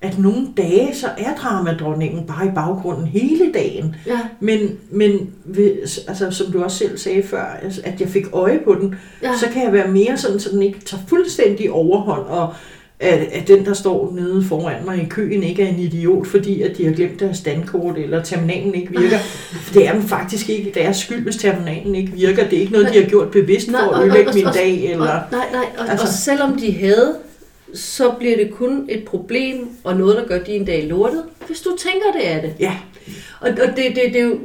at 0.00 0.18
nogle 0.18 0.46
dage, 0.56 0.94
så 0.94 1.06
er 1.18 1.34
dramadronningen 1.42 2.26
bare 2.26 2.46
i 2.46 2.50
baggrunden 2.54 3.06
hele 3.06 3.52
dagen. 3.54 3.96
Ja. 4.06 4.20
Men, 4.40 4.78
men 4.90 5.30
hvis, 5.44 5.98
altså, 6.08 6.30
som 6.30 6.52
du 6.52 6.62
også 6.62 6.78
selv 6.78 6.98
sagde 6.98 7.22
før, 7.22 7.44
at 7.84 8.00
jeg 8.00 8.08
fik 8.08 8.24
øje 8.32 8.60
på 8.64 8.74
den, 8.80 8.94
Ja. 9.22 9.36
så 9.36 9.46
kan 9.52 9.62
jeg 9.64 9.72
være 9.72 9.88
mere 9.88 10.16
sådan, 10.16 10.40
så 10.40 10.50
den 10.52 10.62
ikke 10.62 10.80
tager 10.80 11.02
fuldstændig 11.08 11.70
overhånd, 11.70 12.26
og 12.26 12.54
at, 13.00 13.18
at 13.32 13.48
den, 13.48 13.64
der 13.64 13.74
står 13.74 14.12
nede 14.14 14.44
foran 14.44 14.84
mig 14.84 15.02
i 15.02 15.06
køen, 15.08 15.42
ikke 15.42 15.62
er 15.62 15.68
en 15.68 15.78
idiot, 15.78 16.26
fordi 16.26 16.62
at 16.62 16.76
de 16.76 16.84
har 16.86 16.92
glemt 16.92 17.20
deres 17.20 17.36
standkort, 17.38 17.98
eller 17.98 18.22
terminalen 18.22 18.74
ikke 18.74 19.00
virker. 19.00 19.18
Det 19.74 19.86
er 19.88 19.92
den 19.92 20.02
faktisk 20.02 20.48
ikke 20.50 20.72
deres 20.74 20.96
skyld, 20.96 21.22
hvis 21.22 21.36
terminalen 21.36 21.94
ikke 21.94 22.12
virker. 22.12 22.48
Det 22.48 22.56
er 22.56 22.60
ikke 22.60 22.72
noget, 22.72 22.88
de 22.92 23.02
har 23.02 23.08
gjort 23.08 23.30
bevidst 23.30 23.70
for 23.70 23.94
at 23.94 24.02
ødelægge 24.04 24.32
min 24.34 24.44
dag, 24.54 24.84
eller... 24.92 25.12
Og, 25.12 25.20
nej, 25.32 25.46
nej, 25.52 25.64
og, 25.78 25.90
Altså- 25.90 26.06
og 26.06 26.12
selvom 26.12 26.58
de 26.58 26.72
havde, 26.72 27.14
så 27.74 28.10
bliver 28.18 28.36
det 28.36 28.50
kun 28.54 28.86
et 28.88 29.04
problem, 29.04 29.68
og 29.84 29.96
noget, 29.96 30.16
der 30.16 30.24
gør 30.26 30.38
din 30.38 30.64
dag 30.64 30.86
lortet, 30.88 31.22
hvis 31.46 31.60
du 31.60 31.70
tænker, 31.78 32.12
det 32.20 32.30
er 32.32 32.40
det. 32.40 32.54
Ja, 32.60 32.72
Og, 33.40 33.48
og 33.50 33.76
det, 33.76 33.76
det, 33.76 34.02
det 34.12 34.16
er 34.16 34.24
jo, 34.24 34.38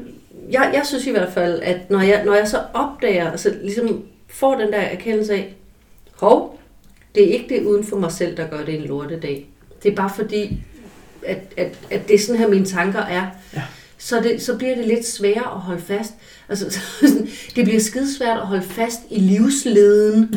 jeg, 0.52 0.72
jeg 0.74 0.82
synes 0.86 1.08
i 1.08 1.12
hvert 1.12 1.34
fald, 1.34 1.60
at 1.64 1.90
når 1.90 2.02
jeg, 2.02 2.22
når 2.26 2.34
jeg 2.36 2.48
så 2.48 2.58
opdager, 2.74 3.32
altså 3.32 3.54
ligesom 3.64 4.02
får 4.30 4.56
den 4.56 4.72
der 4.72 4.78
erkendelse 4.80 5.34
af, 5.34 5.54
hov, 6.20 6.60
det 7.16 7.30
er 7.30 7.34
ikke 7.34 7.56
det 7.56 7.64
uden 7.64 7.84
for 7.84 7.98
mig 8.00 8.12
selv, 8.12 8.38
der 8.38 8.48
gør 8.48 8.66
det 8.66 8.76
en 8.76 8.82
lortedag. 8.82 9.48
Det 9.84 9.92
er 9.92 9.96
bare 9.96 10.12
fordi, 10.16 10.64
at, 11.26 11.38
at, 11.58 11.78
at 11.90 12.08
det 12.08 12.14
er 12.14 12.20
sådan 12.20 12.40
her, 12.40 12.48
mine 12.48 12.66
tanker 12.66 13.00
er. 13.00 13.28
Ja. 13.56 13.62
Så, 13.98 14.20
det, 14.20 14.42
så 14.42 14.58
bliver 14.58 14.76
det 14.76 14.88
lidt 14.88 15.08
sværere 15.08 15.54
at 15.54 15.60
holde 15.60 15.82
fast. 15.82 16.14
Altså, 16.50 16.70
sådan, 17.08 17.30
det 17.56 17.66
bliver 17.66 17.80
skidesvært 17.80 18.38
at 18.38 18.48
holde 18.48 18.64
fast 18.64 19.00
i 19.10 19.20
livsleden, 19.20 20.36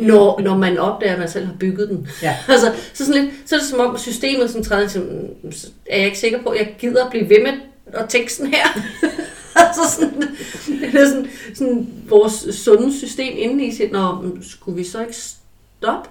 når, 0.00 0.40
når 0.40 0.56
man 0.56 0.78
opdager, 0.78 1.12
at 1.12 1.18
man 1.18 1.28
selv 1.28 1.46
har 1.46 1.54
bygget 1.60 1.88
den. 1.88 2.08
Ja. 2.22 2.36
Altså, 2.48 2.72
så, 2.94 3.06
sådan 3.06 3.22
lidt, 3.22 3.34
så 3.46 3.54
er 3.54 3.58
det 3.58 3.68
som 3.68 3.80
om 3.80 3.98
systemet 3.98 4.50
som 4.50 4.64
træder 4.64 4.88
til, 4.88 5.00
"Mm, 5.42 5.52
så 5.52 5.68
er 5.86 5.96
jeg 5.96 6.06
ikke 6.06 6.18
sikker 6.18 6.42
på, 6.42 6.48
at 6.48 6.58
jeg 6.58 6.74
gider 6.78 7.04
at 7.04 7.10
blive 7.10 7.28
ved 7.28 7.42
med 7.42 7.52
at 7.92 8.16
sådan 8.28 8.54
her. 8.54 8.66
altså 9.66 9.80
sådan, 9.98 10.22
det 10.80 11.00
er 11.00 11.08
sådan, 11.08 11.30
sådan 11.54 11.88
vores 12.08 12.32
sunde 12.54 12.98
system 12.98 13.34
inde 13.36 13.64
i 13.64 13.72
sit, 13.72 13.92
nå, 13.92 14.14
men 14.22 14.44
skulle 14.44 14.76
vi 14.76 14.84
så 14.84 15.00
ikke 15.00 15.16
stop. 15.82 16.10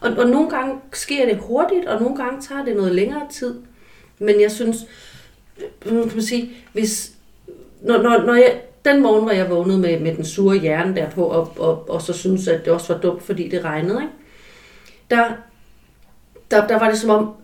Og, 0.00 0.10
og 0.10 0.26
nogle 0.26 0.50
gange 0.50 0.74
sker 0.92 1.26
det 1.26 1.36
hurtigt, 1.36 1.86
og 1.86 2.02
nogle 2.02 2.16
gange 2.16 2.42
tager 2.42 2.64
det 2.64 2.76
noget 2.76 2.94
længere 2.94 3.26
tid. 3.30 3.54
Men 4.18 4.40
jeg 4.40 4.50
synes, 4.50 4.76
øh, 5.86 5.92
kan 5.92 6.14
man 6.14 6.22
sige, 6.22 6.50
hvis, 6.72 7.12
når, 7.82 8.02
når, 8.02 8.22
når 8.26 8.34
jeg, 8.34 8.60
den 8.84 9.02
morgen, 9.02 9.22
hvor 9.22 9.32
jeg 9.32 9.50
vågnede 9.50 9.78
med, 9.78 10.00
med 10.00 10.16
den 10.16 10.24
sure 10.24 10.58
hjerne 10.58 10.96
derpå, 10.96 11.24
og, 11.24 11.52
og, 11.58 11.90
og 11.90 12.02
så 12.02 12.12
synes 12.12 12.48
at 12.48 12.64
det 12.64 12.72
også 12.72 12.92
var 12.92 13.00
dumt, 13.00 13.22
fordi 13.22 13.48
det 13.48 13.64
regnede, 13.64 14.02
ikke? 14.02 14.14
Der, 15.10 15.24
der, 16.50 16.66
der 16.66 16.78
var 16.78 16.90
det 16.90 16.98
som 16.98 17.10
om 17.10 17.34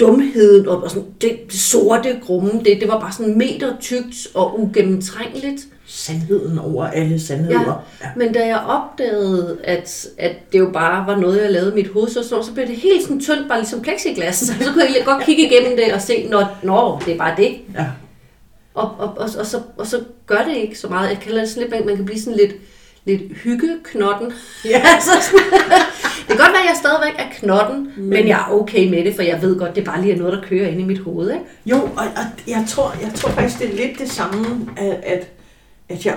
dumheden 0.00 0.68
og, 0.68 0.82
og 0.82 0.90
sådan, 0.90 1.14
det, 1.20 1.38
det 1.46 1.60
sorte 1.60 2.20
grumme, 2.22 2.50
det, 2.64 2.80
det 2.80 2.88
var 2.88 3.00
bare 3.00 3.12
sådan 3.12 3.38
meter 3.38 3.76
tykt 3.80 4.28
og 4.34 4.60
ugennemtrængeligt 4.60 5.60
sandheden 5.86 6.58
over 6.58 6.86
alle 6.86 7.20
sandheder. 7.20 7.84
Ja. 8.02 8.08
Men 8.16 8.32
da 8.32 8.46
jeg 8.46 8.58
opdagede, 8.68 9.58
at, 9.64 10.06
at 10.18 10.32
det 10.52 10.58
jo 10.58 10.70
bare 10.72 11.06
var 11.06 11.16
noget, 11.20 11.42
jeg 11.42 11.50
lavede 11.52 11.70
i 11.72 11.74
mit 11.74 11.88
hoved, 11.92 12.08
så, 12.08 12.28
så, 12.28 12.42
så 12.42 12.52
blev 12.54 12.66
det 12.66 12.76
helt 12.76 13.02
sådan 13.02 13.20
tyndt, 13.20 13.48
bare 13.48 13.58
ligesom 13.58 13.80
plexiglas. 13.82 14.36
Så, 14.36 14.46
så 14.60 14.72
kunne 14.72 14.82
jeg 14.84 15.02
godt 15.04 15.24
kigge 15.24 15.42
igennem 15.46 15.76
det 15.76 15.92
og 15.94 16.00
se, 16.00 16.26
nå, 16.30 16.44
nå 16.62 16.98
det 17.06 17.14
er 17.14 17.18
bare 17.18 17.34
det. 17.36 17.56
ja. 17.74 17.86
Og, 18.74 18.90
og, 18.98 19.08
og, 19.16 19.28
og, 19.38 19.46
så, 19.46 19.60
og 19.78 19.86
så 19.86 20.00
gør 20.26 20.44
det 20.48 20.56
ikke 20.56 20.78
så 20.78 20.88
meget. 20.88 21.08
Jeg 21.08 21.18
kalder 21.20 21.40
det 21.40 21.48
sådan 21.48 21.62
lidt, 21.62 21.70
man- 21.74 21.86
man 21.86 21.96
kan 21.96 22.04
blive 22.04 22.20
sådan 22.20 22.36
lidt, 22.38 22.52
lidt 23.04 23.22
hyggeknotten. 23.42 24.32
Ja. 24.64 24.82
altså, 24.94 25.10
sådan- 25.22 25.80
det 26.18 26.26
kan 26.28 26.36
godt 26.36 26.52
være, 26.52 26.62
at 26.62 26.68
jeg 26.68 26.76
stadigvæk 26.76 27.14
er 27.18 27.24
knotten, 27.38 27.92
men, 27.96 28.08
men 28.10 28.28
jeg 28.28 28.38
er 28.48 28.52
okay 28.52 28.88
med 28.90 29.04
det, 29.04 29.14
for 29.14 29.22
jeg 29.22 29.42
ved 29.42 29.58
godt, 29.58 29.76
det 29.76 29.84
bare 29.84 30.00
lige 30.00 30.14
er 30.14 30.18
noget, 30.18 30.32
der 30.32 30.40
kører 30.48 30.68
ind 30.68 30.80
i 30.80 30.84
mit 30.84 30.98
hoved. 30.98 31.30
Ikke? 31.30 31.44
Jo, 31.66 31.76
og, 31.82 31.90
og 31.96 32.24
jeg, 32.48 32.64
tror, 32.68 32.94
jeg 33.02 33.10
tror 33.14 33.30
faktisk, 33.30 33.58
det 33.60 33.70
er 33.72 33.86
lidt 33.86 33.98
det 33.98 34.10
samme, 34.10 34.46
at, 34.76 34.96
at, 35.02 35.28
at 35.88 36.06
jeg 36.06 36.14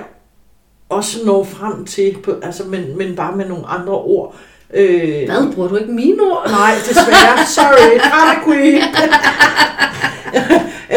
også 0.90 1.18
når 1.26 1.44
frem 1.44 1.86
til, 1.86 2.18
på, 2.24 2.36
altså, 2.44 2.64
men, 2.64 2.98
men 2.98 3.16
bare 3.16 3.36
med 3.38 3.48
nogle 3.48 3.66
andre 3.68 3.94
ord. 3.94 4.36
Øh, 4.74 5.26
Hvad, 5.26 5.54
bruger 5.54 5.70
du 5.70 5.76
ikke 5.76 5.92
mine 5.92 6.22
ord? 6.22 6.50
Nej, 6.50 6.74
desværre. 6.90 7.46
Sorry. 7.46 8.00
Drama 8.10 8.44
queen. 8.46 8.82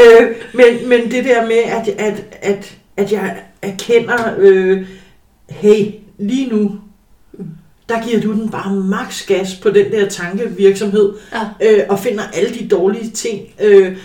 øh, 0.01 0.37
men, 0.55 0.89
men 0.89 1.11
det 1.11 1.25
der 1.25 1.47
med, 1.47 1.57
at, 1.57 1.89
at, 1.89 2.25
at, 2.43 2.75
at 2.97 3.13
jeg 3.13 3.37
erkender, 3.63 4.35
øh, 4.39 4.87
hey, 5.51 5.87
lige 6.19 6.49
nu, 6.51 6.71
der 7.89 8.03
giver 8.09 8.21
du 8.21 8.33
den 8.33 8.49
bare 8.51 8.73
max 8.73 9.27
gas 9.27 9.55
på 9.63 9.71
den 9.71 9.93
der 9.93 10.09
tankevirksomhed, 10.09 11.13
Ja. 11.33 11.71
øh, 11.71 11.85
og 11.89 11.99
finder 11.99 12.23
alle 12.35 12.55
de 12.55 12.69
dårlige 12.69 13.11
ting. 13.11 13.41
Øh, 13.61 13.97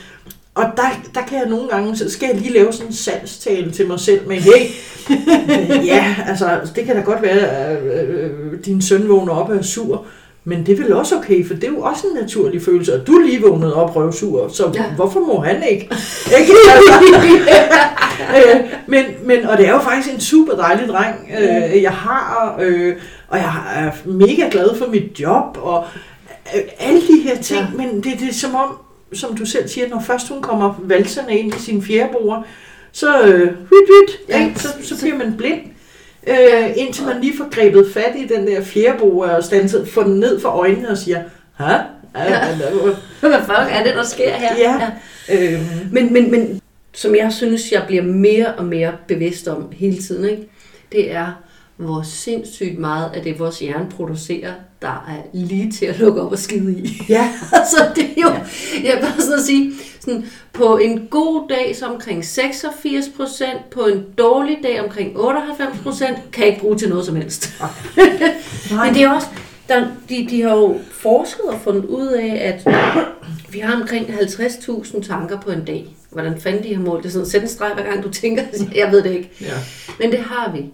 og 0.56 0.66
der, 0.78 1.02
der 1.16 1.22
kan 1.22 1.40
jeg 1.40 1.50
nogle 1.50 1.70
gange, 1.70 1.98
så 1.98 2.12
skal 2.12 2.30
jeg 2.34 2.42
lige 2.42 2.54
lave 2.54 2.74
sådan 2.74 2.88
en 2.88 2.94
salgstale 2.94 3.72
til 3.72 3.88
mig 3.88 4.00
selv 4.00 4.28
med, 4.28 4.36
hey, 4.36 4.66
øh, 5.10 5.88
ja, 5.94 6.16
altså, 6.28 6.60
det 6.76 6.86
kan 6.86 6.96
da 6.96 7.02
godt 7.02 7.22
være, 7.22 7.50
at 7.50 7.84
øh, 7.84 8.32
din 8.66 8.82
søn 8.82 9.10
vågner 9.10 9.34
op 9.34 9.50
og 9.50 9.56
er 9.56 9.62
sur, 9.62 10.06
men 10.44 10.66
det 10.66 10.80
er 10.80 10.84
vel 10.84 10.94
også 10.94 11.16
okay, 11.18 11.48
for 11.48 11.54
det 11.54 11.64
er 11.64 11.68
jo 11.72 11.82
også 11.82 12.08
en 12.08 12.22
naturlig 12.22 12.62
følelse, 12.62 13.02
og 13.02 13.08
du 13.08 13.14
er 13.14 13.26
lige 13.26 13.42
vågnet 13.42 13.74
op 13.74 13.96
røvsur, 13.96 14.48
så 14.48 14.72
Ja. 14.76 14.84
hvorfor 14.96 15.20
må 15.20 15.40
han 15.40 15.64
ikke? 15.64 15.90
ikke? 16.40 16.52
øh, 18.54 18.62
men, 18.88 19.06
men, 19.26 19.46
og 19.46 19.58
det 19.58 19.68
er 19.68 19.72
jo 19.72 19.80
faktisk 19.80 20.14
en 20.14 20.22
super 20.22 20.54
dejlig 20.56 20.88
dreng, 20.88 21.16
øh, 21.40 21.82
jeg 21.82 21.92
har, 21.92 22.56
øh, 22.62 22.96
og 23.28 23.38
jeg 23.38 23.54
er 23.76 23.92
mega 24.06 24.50
glad 24.52 24.78
for 24.78 24.88
mit 24.88 25.20
job, 25.20 25.58
og 25.62 25.86
øh, 26.56 26.62
alle 26.80 27.02
de 27.02 27.22
her 27.24 27.38
ting, 27.42 27.62
ja. 27.72 27.78
men 27.78 27.96
det, 27.96 28.20
det 28.20 28.30
er 28.30 28.34
som 28.34 28.56
om, 28.56 28.78
som 29.16 29.38
du 29.38 29.46
selv 29.46 29.68
siger, 29.68 29.90
når 29.90 30.04
først 30.08 30.30
hun 30.30 30.42
kommer 30.42 30.74
valserne 30.84 31.40
ind 31.40 31.56
i 31.56 31.60
sin 31.60 31.84
fjerdebord, 31.84 32.46
så 32.92 33.22
øh, 33.22 33.48
hyt, 33.48 33.88
hyt, 33.88 34.20
Ja. 34.30 34.40
ja. 34.40 34.52
så, 34.56 34.68
så 34.82 35.02
bliver 35.02 35.18
man 35.18 35.38
blind. 35.38 35.60
Øh, 36.28 36.70
indtil 36.76 37.06
man 37.06 37.22
lige 37.22 37.38
får 37.38 37.50
grebet 37.50 37.92
fat 37.94 38.14
i 38.16 38.28
den 38.36 38.48
der 38.48 38.62
fjerdebord 38.62 39.30
og 39.30 39.44
standset, 39.44 39.88
får 39.88 40.04
den 40.04 40.20
ned 40.20 40.40
for 40.42 40.50
øjnene 40.50 40.90
og 40.90 40.98
siger, 40.98 41.22
Hæ? 41.58 41.64
Ja, 41.64 41.78
Ja. 42.16 42.48
ja. 42.48 42.56
Hvad 43.20 43.40
fuck 43.40 43.70
er 43.72 43.84
det, 43.84 43.94
der 43.96 44.04
sker 44.04 44.32
her? 44.32 44.56
Ja. 44.58 44.90
Øh, 45.54 45.60
Men, 45.92 46.14
men, 46.14 46.32
men 46.32 46.62
som 46.94 47.16
jeg 47.16 47.32
synes, 47.34 47.72
jeg 47.72 47.84
bliver 47.88 48.04
mere 48.04 48.54
og 48.58 48.66
mere 48.66 48.92
bevidst 49.08 49.48
om 49.48 49.68
hele 49.72 49.98
tiden, 49.98 50.30
ikke? 50.30 50.44
det 50.92 51.12
er, 51.16 51.42
hvor 51.78 52.02
sindssygt 52.02 52.80
meget 52.80 53.12
af 53.14 53.24
det, 53.24 53.40
vores 53.40 53.60
hjerne 53.60 53.90
producerer, 53.90 54.54
der 54.82 54.88
er 54.88 55.22
lige 55.34 55.72
til 55.72 55.86
at 55.86 56.00
lukke 56.00 56.22
op 56.22 56.32
og 56.32 56.40
skide 56.40 56.80
i. 56.80 57.02
ja, 57.10 57.30
altså, 57.54 57.92
det 57.96 58.04
er 58.04 58.22
jo, 58.22 58.30
jeg 58.84 58.96
vil 58.96 59.02
bare 59.02 59.22
sådan 59.22 59.40
at 59.40 59.46
sige, 59.46 59.72
sådan, 60.00 60.26
på 60.54 60.78
en 60.78 61.08
god 61.10 61.50
dag 61.50 61.76
så 61.76 61.86
omkring 61.86 62.26
86 62.26 63.06
procent, 63.18 63.70
på 63.72 63.86
en 63.86 64.06
dårlig 64.18 64.58
dag 64.64 64.84
omkring 64.84 65.20
98 65.20 65.80
procent, 65.84 66.18
kan 66.32 66.44
jeg 66.44 66.50
ikke 66.50 66.62
bruge 66.62 66.78
til 66.78 66.90
noget 66.90 67.06
som 67.06 67.16
helst. 67.16 67.54
Men 68.86 68.94
det 68.94 69.04
er 69.04 69.10
også, 69.10 69.28
der, 69.68 69.88
de, 70.10 70.28
de 70.30 70.42
har 70.42 70.56
jo 70.56 70.80
forsket 70.92 71.46
og 71.46 71.60
fundet 71.64 71.86
ud 71.86 72.08
af, 72.08 72.36
at 72.36 72.76
vi 73.50 73.60
har 73.60 73.82
omkring 73.82 74.08
50.000 74.08 75.08
tanker 75.08 75.42
på 75.42 75.52
en 75.52 75.66
dag. 75.66 75.96
Hvordan 76.12 76.42
fanden 76.42 76.64
de 76.64 76.76
har 76.76 76.82
målt 76.82 77.04
det? 77.04 77.12
Sådan, 77.12 77.28
sæt 77.28 77.42
en 77.42 77.48
streg 77.48 77.72
hver 77.74 77.84
gang 77.84 78.04
du 78.04 78.10
tænker, 78.10 78.44
jeg 78.76 78.92
ved 78.92 79.04
det 79.04 79.12
ikke. 79.12 79.32
ja. 79.42 79.54
Men 80.00 80.12
det 80.12 80.20
har 80.20 80.52
vi. 80.56 80.66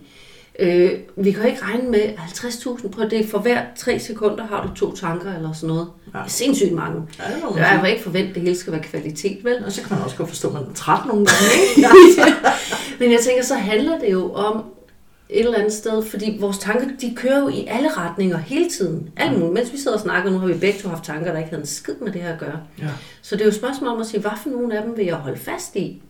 Øh, 0.62 0.92
vi 1.16 1.32
kan 1.32 1.42
jo 1.42 1.48
ikke 1.48 1.62
regne 1.62 1.90
med 1.90 2.00
50.000 2.00 2.90
på 2.90 3.04
det. 3.04 3.30
For 3.30 3.40
hver 3.40 3.62
tre 3.78 4.00
sekunder 4.00 4.48
har 4.48 4.68
du 4.68 4.76
to 4.76 4.96
tanker 4.96 5.36
eller 5.36 5.54
sådan 5.54 5.68
noget. 5.68 5.88
Ja. 6.14 6.20
Det 6.20 6.26
er 6.26 6.30
sindssygt 6.30 6.72
mange. 6.72 7.02
Ja, 7.20 7.24
det 7.24 7.58
Jeg 7.58 7.66
har 7.66 7.88
ikke 7.88 8.04
forventet, 8.04 8.30
at 8.30 8.36
det 8.36 8.44
hele 8.44 8.58
skal 8.58 8.74
være 8.74 8.84
kvalitet, 8.84 9.44
vel? 9.44 9.66
Og 9.66 9.72
så 9.72 9.82
kan 9.82 9.96
man 9.96 10.04
også 10.04 10.16
godt 10.16 10.30
forstå, 10.30 10.48
at 10.48 10.54
man 10.54 10.64
er 10.64 10.74
træt 10.74 11.06
nogle 11.06 11.26
gange. 11.26 11.46
Ikke? 11.78 12.34
Men 13.00 13.12
jeg 13.12 13.20
tænker, 13.20 13.44
så 13.44 13.56
handler 13.56 14.00
det 14.00 14.12
jo 14.12 14.34
om 14.34 14.64
et 15.30 15.46
eller 15.46 15.58
andet 15.58 15.74
sted, 15.74 16.06
fordi 16.06 16.38
vores 16.40 16.58
tanker, 16.58 16.88
de 17.02 17.14
kører 17.16 17.40
jo 17.40 17.48
i 17.48 17.66
alle 17.68 17.90
retninger 17.98 18.38
hele 18.38 18.70
tiden. 18.70 19.10
Alle 19.18 19.40
mulige. 19.40 19.54
Mens 19.54 19.72
vi 19.72 19.78
sidder 19.78 19.98
og 19.98 20.04
snakker, 20.04 20.32
nu 20.32 20.38
har 20.38 20.48
vi 20.48 20.54
begge 20.54 20.80
to 20.80 20.90
haft 20.90 21.04
tanker, 21.04 21.32
der 21.32 21.38
ikke 21.38 21.50
havde 21.50 21.62
en 21.62 21.68
skid 21.68 21.96
med 22.02 22.12
det 22.12 22.22
her 22.22 22.34
at 22.34 22.40
gøre. 22.40 22.60
Ja. 22.80 22.88
Så 23.22 23.36
det 23.36 23.42
er 23.42 23.46
jo 23.46 23.50
et 23.50 23.56
spørgsmål 23.56 23.90
om 23.90 24.02
at 24.02 24.08
sige, 24.08 24.22
hvad 24.22 24.32
for 24.44 24.50
nogle 24.50 24.78
af 24.78 24.84
dem 24.84 24.98
vil 24.98 25.06
jeg 25.06 25.16
holde 25.16 25.40
fast 25.40 25.76
i? 25.76 26.02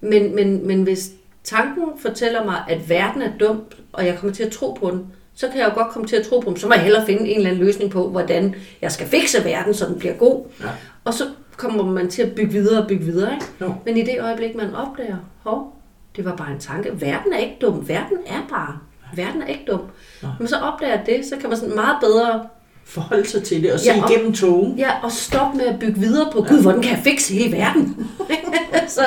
Men, 0.00 0.34
men, 0.34 0.66
men 0.66 0.82
hvis 0.82 1.10
tanken 1.48 1.84
fortæller 2.02 2.44
mig, 2.44 2.56
at 2.68 2.88
verden 2.88 3.22
er 3.22 3.30
dum, 3.40 3.62
og 3.92 4.06
jeg 4.06 4.18
kommer 4.18 4.34
til 4.34 4.42
at 4.42 4.52
tro 4.52 4.72
på 4.80 4.90
den, 4.90 5.06
så 5.34 5.48
kan 5.48 5.58
jeg 5.60 5.68
jo 5.68 5.74
godt 5.82 5.92
komme 5.92 6.08
til 6.08 6.16
at 6.16 6.26
tro 6.26 6.40
på 6.40 6.50
den. 6.50 6.56
Så 6.58 6.66
må 6.66 6.74
jeg 6.74 6.82
hellere 6.82 7.06
finde 7.06 7.28
en 7.28 7.36
eller 7.36 7.50
anden 7.50 7.64
løsning 7.64 7.90
på, 7.90 8.08
hvordan 8.08 8.54
jeg 8.82 8.92
skal 8.92 9.06
fikse 9.06 9.44
verden, 9.44 9.74
så 9.74 9.86
den 9.86 9.98
bliver 9.98 10.14
god. 10.14 10.44
Ja. 10.60 10.66
Og 11.04 11.14
så 11.14 11.24
kommer 11.56 11.84
man 11.84 12.08
til 12.10 12.22
at 12.22 12.34
bygge 12.34 12.52
videre 12.52 12.82
og 12.82 12.88
bygge 12.88 13.04
videre. 13.04 13.32
Ikke? 13.34 13.46
Jo. 13.60 13.74
Men 13.86 13.96
i 13.96 14.02
det 14.02 14.16
øjeblik, 14.20 14.54
man 14.54 14.74
opdager, 14.74 15.16
hov, 15.42 15.76
det 16.16 16.24
var 16.24 16.36
bare 16.36 16.50
en 16.52 16.58
tanke. 16.58 17.00
Verden 17.00 17.32
er 17.32 17.38
ikke 17.38 17.56
dum. 17.60 17.88
Verden 17.88 18.18
er 18.26 18.46
bare. 18.50 18.78
Verden 19.14 19.42
er 19.42 19.46
ikke 19.46 19.64
dum. 19.70 19.80
Nej. 20.22 20.30
Men 20.38 20.48
så 20.48 20.56
opdager 20.56 21.04
det, 21.04 21.24
så 21.26 21.36
kan 21.40 21.48
man 21.48 21.58
sådan 21.58 21.74
meget 21.74 21.96
bedre 22.00 22.46
Forholde 22.84 23.28
sig 23.28 23.42
til 23.42 23.62
det 23.62 23.72
og 23.72 23.80
se 23.80 23.86
Ja, 23.92 24.02
og- 24.04 24.10
igennem 24.10 24.32
togen. 24.32 24.78
Ja, 24.78 24.90
og 25.02 25.12
stop 25.12 25.54
med 25.54 25.64
at 25.66 25.78
bygge 25.78 26.00
videre 26.00 26.32
på, 26.32 26.42
gud, 26.48 26.62
hvordan 26.62 26.82
kan 26.82 26.90
jeg 26.92 27.00
fikse 27.04 27.34
hele 27.34 27.52
verden? 27.56 28.10
så, 28.96 29.00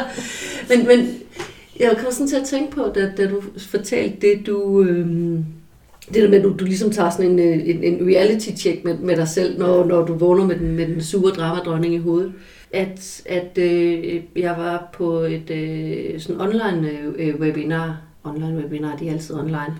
men, 0.69 0.88
men 0.88 1.10
jeg 1.79 1.97
kom 1.97 2.11
sådan 2.11 2.27
til 2.27 2.35
at 2.35 2.47
tænke 2.47 2.71
på, 2.75 2.81
da, 2.95 3.11
da 3.17 3.29
du 3.29 3.41
fortalte 3.57 4.27
det, 4.27 4.47
du, 4.47 4.81
øhm, 4.81 5.45
det 6.13 6.23
der 6.23 6.29
med, 6.29 6.37
at 6.37 6.43
du, 6.43 6.55
du 6.59 6.65
ligesom 6.65 6.91
tager 6.91 7.09
sådan 7.09 7.31
en, 7.31 7.39
øh, 7.39 7.69
en, 7.69 7.83
en 7.83 8.07
reality-check 8.07 8.83
med, 8.83 8.97
med 8.97 9.15
dig 9.15 9.27
selv, 9.27 9.59
når, 9.59 9.85
når 9.85 10.05
du 10.05 10.13
vågner 10.13 10.45
med 10.45 10.55
den, 10.55 10.75
med 10.75 10.87
den 10.87 11.03
sure 11.03 11.31
dramadronning 11.31 11.93
i 11.93 11.97
hovedet. 11.97 12.33
At, 12.73 13.21
at 13.25 13.57
øh, 13.57 14.21
jeg 14.35 14.55
var 14.57 14.89
på 14.93 15.19
et 15.19 15.51
øh, 15.51 16.19
sådan 16.19 16.41
online 16.41 16.89
øh, 17.17 17.35
webinar, 17.39 18.01
online 18.23 18.57
webinar, 18.57 18.95
de 18.95 19.07
er 19.07 19.11
altid 19.11 19.35
online, 19.35 19.77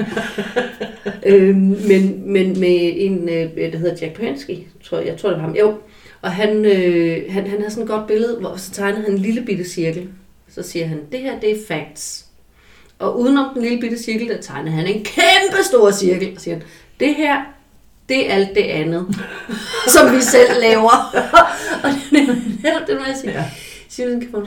øh, 1.25 1.55
men, 1.57 2.31
men 2.31 2.60
med 2.60 2.91
en, 2.95 3.29
øh, 3.29 3.71
der 3.71 3.77
hedder 3.77 3.95
Jack 4.01 4.19
Pansky, 4.19 4.55
tror 4.83 4.98
jeg, 4.98 5.07
jeg 5.07 5.17
tror 5.17 5.29
det 5.29 5.38
var 5.38 5.43
ham, 5.43 5.55
jo, 5.55 5.74
og 6.21 6.31
han, 6.31 6.65
øh, 6.65 7.17
han, 7.29 7.48
han 7.48 7.62
har 7.62 7.69
sådan 7.69 7.83
et 7.83 7.89
godt 7.89 8.07
billede, 8.07 8.38
hvor 8.39 8.55
så 8.55 8.71
tegnede 8.71 9.03
han 9.03 9.12
en 9.12 9.17
lille 9.17 9.41
bitte 9.45 9.69
cirkel. 9.69 10.10
Så 10.55 10.63
siger 10.63 10.88
han, 10.88 11.01
det 11.12 11.20
her 11.20 11.39
det 11.39 11.51
er 11.51 11.58
facts. 11.67 12.25
Og 13.00 13.20
udenom 13.20 13.53
den 13.53 13.62
lille 13.62 13.79
bitte 13.79 14.03
cirkel, 14.03 14.27
der 14.27 14.41
tegner 14.41 14.72
han 14.72 14.88
en 14.88 15.03
kæmpe 15.03 15.63
stor 15.63 15.91
cirkel. 15.91 16.34
Og 16.36 16.41
siger 16.41 16.55
han, 16.55 16.63
det 17.00 17.15
her, 17.15 17.41
det 18.10 18.29
er 18.31 18.36
alt 18.36 18.55
det 18.55 18.63
andet, 18.63 19.15
som 19.93 20.15
vi 20.15 20.22
selv 20.22 20.62
laver. 20.62 21.12
og 21.84 21.89
det 22.12 22.20
er 22.20 22.36
netop 22.63 22.88
det, 22.88 22.96
når 22.96 23.05
jeg 23.05 23.17
siger, 23.22 23.34
ja. 23.34 23.46
siger 23.89 24.08
sådan, 24.08 24.22
kan 24.22 24.29
man 24.31 24.46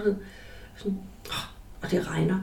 sådan, 0.77 0.99
og 1.83 1.91
det 1.91 2.11
regner. 2.11 2.37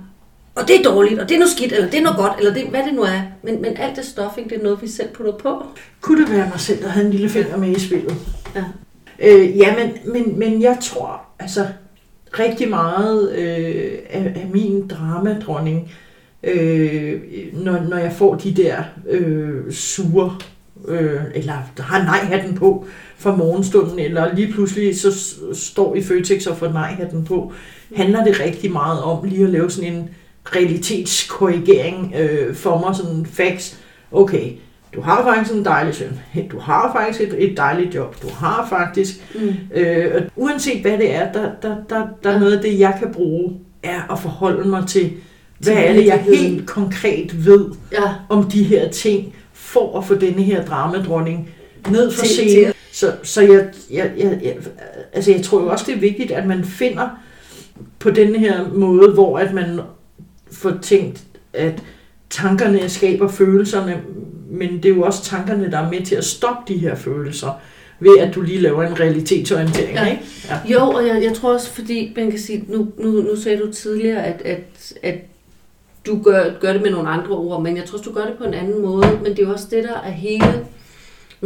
Og 0.55 0.67
det 0.67 0.79
er 0.79 0.83
dårligt, 0.83 1.19
og 1.19 1.29
det 1.29 1.35
er 1.35 1.39
noget 1.39 1.51
skidt, 1.51 1.73
eller 1.73 1.89
det 1.89 1.97
er 1.97 2.03
noget 2.03 2.17
godt, 2.17 2.33
eller 2.37 2.53
det, 2.53 2.67
hvad 2.67 2.83
det 2.83 2.93
nu 2.93 3.01
er. 3.01 3.21
Men, 3.43 3.61
men 3.61 3.77
alt 3.77 3.95
det 3.95 4.05
stuffing, 4.05 4.49
det 4.49 4.57
er 4.59 4.63
noget, 4.63 4.81
vi 4.81 4.87
selv 4.87 5.09
putter 5.09 5.33
på. 5.33 5.63
Kunne 6.01 6.21
det 6.21 6.31
være 6.31 6.49
mig 6.49 6.59
selv, 6.59 6.83
der 6.83 6.87
havde 6.87 7.05
en 7.05 7.11
lille 7.11 7.29
finger 7.29 7.57
med 7.57 7.69
i 7.69 7.79
spillet? 7.79 8.15
Ja. 8.55 8.63
Øh, 9.19 9.57
ja, 9.57 9.75
men, 9.75 10.13
men, 10.13 10.39
men 10.39 10.61
jeg 10.61 10.77
tror, 10.81 11.21
altså 11.39 11.67
rigtig 12.39 12.69
meget 12.69 13.31
øh, 13.31 13.91
af, 14.09 14.33
af 14.35 14.49
min 14.53 14.87
dramadronning, 14.87 15.91
øh, 16.43 17.21
når, 17.53 17.79
når 17.89 17.97
jeg 17.97 18.13
får 18.13 18.35
de 18.35 18.53
der 18.53 18.83
øh, 19.09 19.71
sure, 19.71 20.37
øh, 20.87 21.21
eller 21.35 21.53
har 21.77 22.03
nej-hatten 22.03 22.55
på 22.55 22.85
for 23.17 23.35
morgenstunden, 23.35 23.99
eller 23.99 24.35
lige 24.35 24.53
pludselig 24.53 24.99
så 24.99 25.35
står 25.53 25.95
i 25.95 26.03
Føtex 26.03 26.47
og 26.47 26.57
får 26.57 26.67
nej-hatten 26.67 27.25
på, 27.25 27.53
handler 27.95 28.23
det 28.23 28.39
rigtig 28.39 28.71
meget 28.71 29.01
om 29.01 29.23
lige 29.23 29.43
at 29.43 29.49
lave 29.49 29.69
sådan 29.69 29.93
en 29.93 30.09
realitetskorrigering 30.45 32.13
øh, 32.17 32.55
for 32.55 32.79
mig, 32.79 32.95
sådan 32.95 33.25
fax. 33.25 33.75
Okay, 34.11 34.51
du 34.95 35.01
har 35.01 35.23
faktisk 35.23 35.55
en 35.55 35.65
dejlig 35.65 35.95
søn, 35.95 36.19
du 36.51 36.59
har 36.59 36.91
faktisk 36.93 37.21
et, 37.21 37.51
et 37.51 37.57
dejligt 37.57 37.95
job, 37.95 38.21
du 38.21 38.29
har 38.29 38.67
faktisk, 38.69 39.35
mm. 39.35 39.53
øh, 39.75 40.21
uanset 40.35 40.81
hvad 40.81 40.97
det 40.97 41.15
er, 41.15 41.31
der, 41.31 41.49
der, 41.61 41.75
der, 41.89 42.07
der 42.23 42.29
er 42.29 42.39
noget 42.39 42.57
af 42.57 42.61
det, 42.61 42.79
jeg 42.79 42.95
kan 42.99 43.13
bruge, 43.13 43.59
er 43.83 44.11
at 44.11 44.19
forholde 44.19 44.69
mig 44.69 44.87
til, 44.87 45.11
hvad 45.59 45.73
er 45.73 45.93
det, 45.93 46.05
jeg 46.05 46.19
helt 46.19 46.67
konkret 46.67 47.45
ved 47.45 47.65
ja. 47.91 48.13
om 48.29 48.43
de 48.43 48.63
her 48.63 48.89
ting, 48.89 49.35
for 49.53 49.97
at 49.97 50.05
få 50.05 50.15
denne 50.15 50.41
her 50.41 50.65
dramadronning 50.65 51.49
ned 51.89 52.11
for 52.11 52.25
scenen. 52.25 52.73
Så, 52.91 53.13
så 53.23 53.41
jeg, 53.41 53.69
jeg, 53.91 54.11
jeg, 54.17 54.39
jeg, 54.43 54.55
altså 55.13 55.31
jeg 55.31 55.43
tror 55.43 55.61
jo 55.61 55.69
også, 55.69 55.85
det 55.87 55.95
er 55.95 55.99
vigtigt, 55.99 56.31
at 56.31 56.47
man 56.47 56.65
finder 56.65 57.09
på 57.99 58.11
denne 58.11 58.39
her 58.39 58.69
måde, 58.73 59.11
hvor 59.11 59.39
at 59.39 59.53
man 59.53 59.79
får 60.51 60.73
tænkt, 60.81 61.23
at 61.53 61.83
tankerne 62.29 62.89
skaber 62.89 63.27
følelserne, 63.27 64.01
men 64.51 64.69
det 64.77 64.85
er 64.85 64.95
jo 64.95 65.01
også 65.01 65.23
tankerne, 65.23 65.71
der 65.71 65.77
er 65.77 65.89
med 65.89 66.05
til 66.05 66.15
at 66.15 66.25
stoppe 66.25 66.73
de 66.73 66.79
her 66.79 66.95
følelser, 66.95 67.59
ved 67.99 68.17
at 68.17 68.35
du 68.35 68.41
lige 68.41 68.61
laver 68.61 68.83
en 68.83 68.99
realitetsorientering. 68.99 69.93
Ja. 69.93 70.11
Ikke? 70.11 70.23
Ja. 70.49 70.73
Jo, 70.73 70.89
og 70.89 71.07
jeg, 71.07 71.23
jeg 71.23 71.33
tror 71.33 71.53
også, 71.53 71.69
fordi 71.69 72.13
man 72.15 72.29
kan 72.29 72.39
sige, 72.39 72.65
nu, 72.67 72.87
nu, 72.97 73.11
nu 73.11 73.35
sagde 73.35 73.59
du 73.59 73.71
tidligere, 73.71 74.25
at, 74.25 74.41
at, 74.41 74.93
at 75.03 75.15
du 76.05 76.21
gør, 76.23 76.59
gør 76.59 76.73
det 76.73 76.81
med 76.81 76.91
nogle 76.91 77.09
andre 77.09 77.35
ord, 77.35 77.61
men 77.61 77.77
jeg 77.77 77.85
tror 77.85 77.97
du 77.97 78.13
gør 78.13 78.25
det 78.25 78.33
på 78.37 78.43
en 78.43 78.53
anden 78.53 78.81
måde, 78.81 79.19
men 79.23 79.31
det 79.31 79.39
er 79.39 79.43
jo 79.43 79.53
også 79.53 79.67
det, 79.71 79.83
der 79.83 79.99
er 80.05 80.11
hele, 80.11 80.65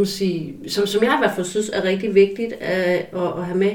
sige, 0.03 0.55
som, 0.67 0.87
som 0.87 1.03
jeg 1.03 1.13
i 1.13 1.21
hvert 1.21 1.35
fald 1.35 1.45
synes 1.45 1.69
er 1.73 1.83
rigtig 1.83 2.15
vigtigt 2.15 2.53
at, 2.53 2.83
at, 2.83 3.27
at 3.37 3.45
have 3.45 3.57
med, 3.57 3.71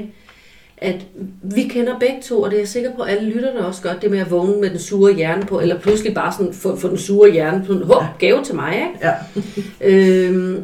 at 0.81 1.05
vi 1.41 1.63
kender 1.63 1.99
begge 1.99 2.21
to, 2.21 2.41
og 2.41 2.49
det 2.49 2.55
er 2.55 2.61
jeg 2.61 2.67
sikker 2.67 2.95
på, 2.95 3.01
at 3.01 3.17
alle 3.17 3.29
lytterne 3.29 3.65
også 3.65 3.81
gør, 3.81 3.93
det 3.93 4.11
med 4.11 4.19
at 4.19 4.31
vågne 4.31 4.61
med 4.61 4.69
den 4.69 4.79
sure 4.79 5.13
hjerne 5.13 5.45
på, 5.45 5.59
eller 5.59 5.79
pludselig 5.79 6.13
bare 6.13 6.33
sådan 6.33 6.53
få, 6.53 6.75
få 6.75 6.87
den 6.87 6.97
sure 6.97 7.31
hjerne 7.31 7.65
på, 7.65 7.73
hov, 7.73 8.03
gave 8.19 8.43
til 8.43 8.55
mig, 8.55 8.75
ikke? 8.75 9.07
Ja. 9.07 9.13
øhm, 9.89 10.63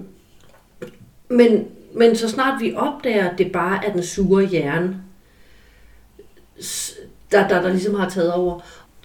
men, 1.30 1.65
men 1.93 2.15
så 2.15 2.30
snart 2.30 2.62
vi 2.62 2.73
opdager, 2.75 3.30
at 3.30 3.38
det 3.38 3.51
bare 3.51 3.86
er 3.86 3.93
den 3.93 4.03
sure 4.03 4.45
hjerne, 4.45 4.95
der, 7.32 7.47
der, 7.47 7.62
der 7.62 7.69
ligesom 7.69 7.95
har 7.95 8.10
taget 8.10 8.34
over, 8.34 8.60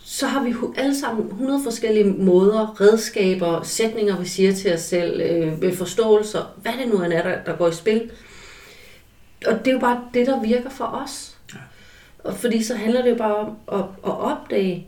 så 0.05 0.27
har 0.27 0.44
vi 0.44 0.55
alle 0.77 0.98
sammen 0.98 1.27
100 1.27 1.61
forskellige 1.64 2.05
måder, 2.05 2.81
redskaber, 2.81 3.62
sætninger, 3.62 4.18
vi 4.18 4.27
siger 4.27 4.53
til 4.53 4.75
os 4.75 4.81
selv, 4.81 5.20
øh, 5.62 5.75
forståelser, 5.75 6.55
hvad 6.62 6.72
det 6.83 6.92
nu 6.92 6.98
er, 7.01 7.09
der, 7.09 7.35
der 7.46 7.57
går 7.57 7.68
i 7.68 7.72
spil, 7.72 8.11
og 9.46 9.59
det 9.59 9.66
er 9.66 9.72
jo 9.72 9.78
bare 9.78 10.00
det, 10.14 10.26
der 10.26 10.42
virker 10.42 10.70
for 10.70 10.85
os. 10.85 11.37
Ja. 11.55 11.59
Og 12.18 12.35
fordi 12.35 12.62
så 12.62 12.74
handler 12.74 13.02
det 13.02 13.11
jo 13.11 13.16
bare 13.16 13.37
om 13.37 13.57
at, 13.72 13.81
at 13.81 14.18
opdage, 14.18 14.87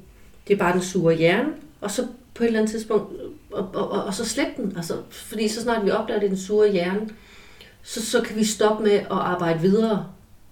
det 0.49 0.55
er 0.55 0.59
bare 0.59 0.73
den 0.73 0.83
sure 0.83 1.15
hjerne, 1.15 1.53
og 1.81 1.91
så 1.91 2.07
på 2.35 2.43
et 2.43 2.47
eller 2.47 2.61
andet 2.61 2.71
tidspunkt, 2.71 3.13
og, 3.53 3.71
og, 3.75 3.91
og, 3.91 4.05
og 4.05 4.15
så 4.15 4.25
slippe 4.25 4.63
den. 4.63 4.77
Altså, 4.77 4.95
fordi 5.11 5.49
så 5.49 5.63
snart 5.63 5.85
vi 5.85 5.91
opdager, 5.91 6.21
det 6.21 6.27
er 6.27 6.31
den 6.31 6.39
sure 6.39 6.73
hjerne, 6.73 7.09
så, 7.83 8.07
så 8.07 8.21
kan 8.21 8.37
vi 8.37 8.45
stoppe 8.45 8.83
med 8.85 8.93
at 8.93 9.07
arbejde 9.11 9.61
videre 9.61 10.07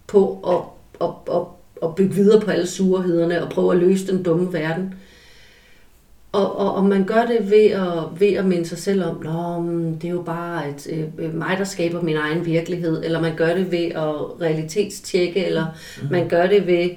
på 0.07 0.41
at, 0.47 1.07
at, 1.07 1.35
at, 1.35 1.43
at 1.83 1.95
bygge 1.95 2.15
videre 2.15 2.41
på 2.41 2.51
alle 2.51 2.67
surhederne 2.67 3.43
og 3.43 3.51
prøve 3.51 3.73
at 3.73 3.79
løse 3.79 4.07
den 4.07 4.23
dumme 4.23 4.53
verden. 4.53 4.95
Og, 6.33 6.59
og, 6.59 6.75
og 6.75 6.85
man 6.85 7.05
gør 7.05 7.25
det 7.25 7.51
ved 7.51 7.65
at, 7.65 8.21
ved 8.21 8.33
at 8.33 8.45
minde 8.45 8.67
sig 8.67 8.79
selv 8.79 9.05
om, 9.05 9.17
at 9.97 10.03
det 10.03 10.09
er 10.09 10.13
jo 10.13 10.23
bare 10.23 10.69
et, 10.71 10.87
øh, 11.19 11.35
mig, 11.35 11.57
der 11.59 11.65
skaber 11.65 12.03
min 12.03 12.17
egen 12.17 12.47
virkelighed, 12.47 13.05
eller 13.05 13.21
man 13.21 13.37
gør 13.37 13.55
det 13.55 13.71
ved 13.71 13.85
at 13.85 14.41
realitetstjekke, 14.41 15.47
eller 15.47 15.67
mm. 16.03 16.09
man 16.11 16.29
gør 16.29 16.47
det 16.47 16.67
ved... 16.67 16.91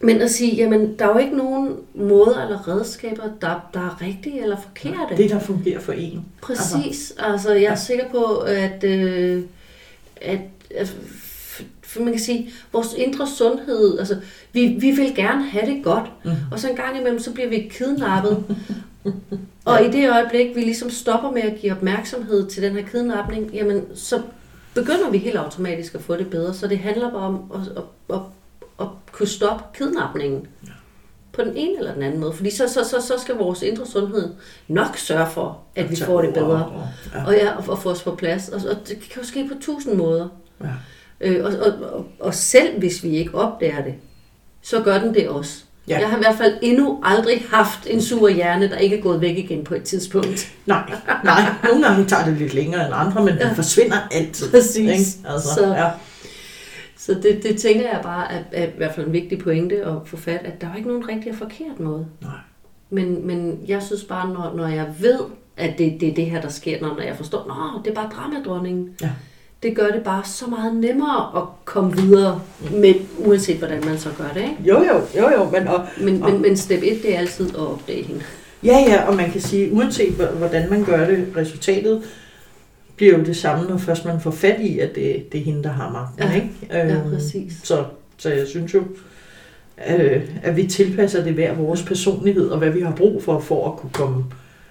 Men 0.00 0.22
at 0.22 0.30
sige, 0.30 0.56
jamen, 0.56 0.98
der 0.98 1.04
er 1.04 1.12
jo 1.12 1.18
ikke 1.18 1.36
nogen 1.36 1.76
måder 1.94 2.42
eller 2.42 2.68
redskaber, 2.68 3.22
der, 3.40 3.70
der 3.74 3.80
er 3.80 4.02
rigtige 4.02 4.42
eller 4.42 4.56
forkerte. 4.56 5.16
Det, 5.16 5.30
der 5.30 5.38
fungerer 5.38 5.80
for 5.80 5.92
en. 5.92 6.24
Præcis. 6.42 7.10
Altså, 7.10 7.32
altså 7.32 7.52
jeg 7.52 7.64
er 7.64 7.70
ja. 7.70 7.74
sikker 7.74 8.04
på, 8.10 8.24
at, 8.34 8.84
øh, 8.84 9.42
at, 10.20 10.40
at 10.76 10.96
man 12.00 12.12
kan 12.12 12.22
sige, 12.22 12.52
vores 12.72 12.94
indre 12.96 13.26
sundhed, 13.26 13.98
altså, 13.98 14.16
vi, 14.52 14.66
vi 14.66 14.90
vil 14.90 15.14
gerne 15.14 15.44
have 15.44 15.66
det 15.66 15.84
godt, 15.84 16.10
mm. 16.24 16.30
og 16.52 16.58
så 16.58 16.68
en 16.68 16.76
gang 16.76 16.98
imellem, 16.98 17.18
så 17.18 17.32
bliver 17.32 17.48
vi 17.48 17.70
kidnappet. 17.70 18.44
og 19.64 19.84
i 19.84 19.90
det 19.90 20.10
øjeblik, 20.10 20.56
vi 20.56 20.60
ligesom 20.60 20.90
stopper 20.90 21.30
med 21.30 21.42
at 21.42 21.60
give 21.60 21.72
opmærksomhed 21.72 22.46
til 22.46 22.62
den 22.62 22.72
her 22.72 22.82
kidnapning, 22.82 23.50
jamen, 23.54 23.84
så 23.94 24.22
begynder 24.74 25.10
vi 25.10 25.18
helt 25.18 25.36
automatisk 25.36 25.94
at 25.94 26.00
få 26.00 26.16
det 26.16 26.30
bedre. 26.30 26.54
Så 26.54 26.66
det 26.66 26.78
handler 26.78 27.10
bare 27.10 27.22
om 27.22 27.52
at, 27.54 27.60
at, 27.60 28.16
at, 28.16 28.20
at 28.80 28.86
kunne 29.12 29.28
stoppe 29.28 29.64
kidnapningen. 29.74 30.46
Ja. 30.66 30.68
På 31.32 31.42
den 31.42 31.56
ene 31.56 31.78
eller 31.78 31.94
den 31.94 32.02
anden 32.02 32.20
måde. 32.20 32.32
Fordi 32.32 32.50
så, 32.50 32.68
så, 32.68 32.84
så, 32.84 33.00
så 33.00 33.18
skal 33.18 33.34
vores 33.34 33.62
indre 33.62 33.86
sundhed 33.86 34.34
nok 34.68 34.96
sørge 34.96 35.30
for, 35.30 35.60
at 35.76 35.90
vi 35.90 35.96
får 35.96 36.22
det 36.22 36.34
bedre. 36.34 36.88
Og, 37.26 37.32
ja, 37.32 37.56
og, 37.56 37.64
og 37.68 37.78
få 37.78 37.90
os 37.90 38.02
på 38.02 38.14
plads. 38.14 38.48
Og, 38.48 38.60
og 38.70 38.88
det 38.88 39.00
kan 39.00 39.22
jo 39.22 39.28
ske 39.28 39.48
på 39.48 39.54
tusind 39.60 39.94
måder. 39.94 40.28
Ja. 40.60 40.66
Øh, 41.22 41.44
og, 41.44 41.52
og, 41.92 42.06
og, 42.20 42.34
selv 42.34 42.78
hvis 42.78 43.04
vi 43.04 43.08
ikke 43.08 43.34
opdager 43.34 43.84
det, 43.84 43.94
så 44.62 44.82
gør 44.82 44.98
den 44.98 45.14
det 45.14 45.28
også. 45.28 45.64
Ja. 45.88 45.98
Jeg 45.98 46.08
har 46.08 46.16
i 46.16 46.20
hvert 46.20 46.38
fald 46.38 46.58
endnu 46.62 47.00
aldrig 47.02 47.44
haft 47.48 47.86
en 47.86 48.02
sur 48.02 48.28
hjerne, 48.28 48.70
der 48.70 48.76
ikke 48.76 48.98
er 48.98 49.02
gået 49.02 49.20
væk 49.20 49.38
igen 49.38 49.64
på 49.64 49.74
et 49.74 49.82
tidspunkt. 49.82 50.52
Nej, 50.66 50.92
nej. 51.24 51.54
Nogle 51.64 51.86
gange 51.86 52.06
tager 52.06 52.24
det 52.24 52.36
lidt 52.36 52.54
længere 52.54 52.86
end 52.86 52.94
andre, 52.96 53.24
men 53.24 53.34
ja. 53.34 53.48
det 53.48 53.56
forsvinder 53.56 53.96
altid. 54.10 54.50
Præcis. 54.50 54.78
Ikke? 54.78 55.32
Altså, 55.32 55.54
så, 55.54 55.66
ja. 55.66 55.90
så 56.96 57.14
det, 57.14 57.42
det 57.42 57.58
tænker 57.58 57.90
jeg 57.90 58.00
bare 58.02 58.32
er, 58.32 58.42
er 58.52 58.66
i 58.66 58.70
hvert 58.76 58.94
fald 58.94 59.06
en 59.06 59.12
vigtig 59.12 59.38
pointe 59.38 59.76
at 59.84 59.94
få 60.06 60.16
fat, 60.16 60.40
at 60.44 60.60
der 60.60 60.66
er 60.66 60.76
ikke 60.76 60.88
nogen 60.88 61.08
rigtig 61.08 61.32
og 61.32 61.38
forkert 61.38 61.80
måde. 61.80 62.06
Nej. 62.20 62.30
Men, 62.90 63.26
men 63.26 63.60
jeg 63.68 63.82
synes 63.82 64.04
bare, 64.04 64.28
når, 64.28 64.52
når 64.56 64.66
jeg 64.66 64.86
ved, 64.98 65.20
at 65.56 65.78
det, 65.78 66.00
det 66.00 66.08
er 66.08 66.14
det 66.14 66.26
her, 66.26 66.40
der 66.40 66.48
sker, 66.48 66.80
når 66.80 67.02
jeg 67.02 67.16
forstår, 67.16 67.78
at 67.78 67.84
det 67.84 67.90
er 67.90 67.94
bare 67.94 68.10
dramadronningen. 68.14 68.90
Ja 69.02 69.10
det 69.62 69.76
gør 69.76 69.88
det 69.88 70.02
bare 70.04 70.24
så 70.24 70.46
meget 70.46 70.76
nemmere 70.76 71.36
at 71.36 71.42
komme 71.64 71.96
videre, 71.96 72.40
med, 72.70 72.94
uanset 73.18 73.56
hvordan 73.56 73.84
man 73.86 73.98
så 73.98 74.08
gør 74.18 74.28
det. 74.34 74.42
Ikke? 74.42 74.56
Jo, 74.64 74.82
jo, 74.82 75.22
jo, 75.22 75.30
jo. 75.32 75.50
Men, 75.50 75.68
og, 75.68 75.86
men, 76.00 76.22
og, 76.22 76.32
men, 76.32 76.42
men 76.42 76.56
step 76.56 76.82
1, 76.82 77.02
det 77.02 77.14
er 77.14 77.18
altid 77.18 77.48
at 77.48 77.60
opdage 77.60 78.02
hende. 78.02 78.22
Ja, 78.64 78.78
ja, 78.88 79.08
og 79.08 79.16
man 79.16 79.30
kan 79.30 79.40
sige, 79.40 79.72
uanset 79.72 80.12
hvordan 80.12 80.70
man 80.70 80.84
gør 80.84 81.06
det, 81.06 81.26
resultatet 81.36 82.02
bliver 82.96 83.18
jo 83.18 83.24
det 83.24 83.36
samme, 83.36 83.68
når 83.68 83.76
først 83.76 84.04
man 84.04 84.20
får 84.20 84.30
fat 84.30 84.60
i, 84.60 84.78
at 84.78 84.94
det, 84.94 85.32
det 85.32 85.40
er 85.40 85.44
hende, 85.44 85.62
der 85.62 85.72
har 85.72 85.92
magten. 85.92 86.32
Ja, 86.32 86.34
ikke? 86.34 86.50
ja 86.70 86.96
øhm, 86.96 87.10
præcis. 87.10 87.52
Så, 87.62 87.84
så 88.16 88.28
jeg 88.28 88.46
synes 88.46 88.74
jo, 88.74 88.82
øh, 89.88 90.22
at 90.42 90.56
vi 90.56 90.66
tilpasser 90.66 91.24
det 91.24 91.32
hver 91.32 91.54
vores 91.54 91.82
personlighed, 91.82 92.48
og 92.48 92.58
hvad 92.58 92.70
vi 92.70 92.80
har 92.80 92.92
brug 92.96 93.22
for, 93.22 93.40
for 93.40 93.72
at 93.72 93.78
kunne 93.78 93.92
komme 93.92 94.24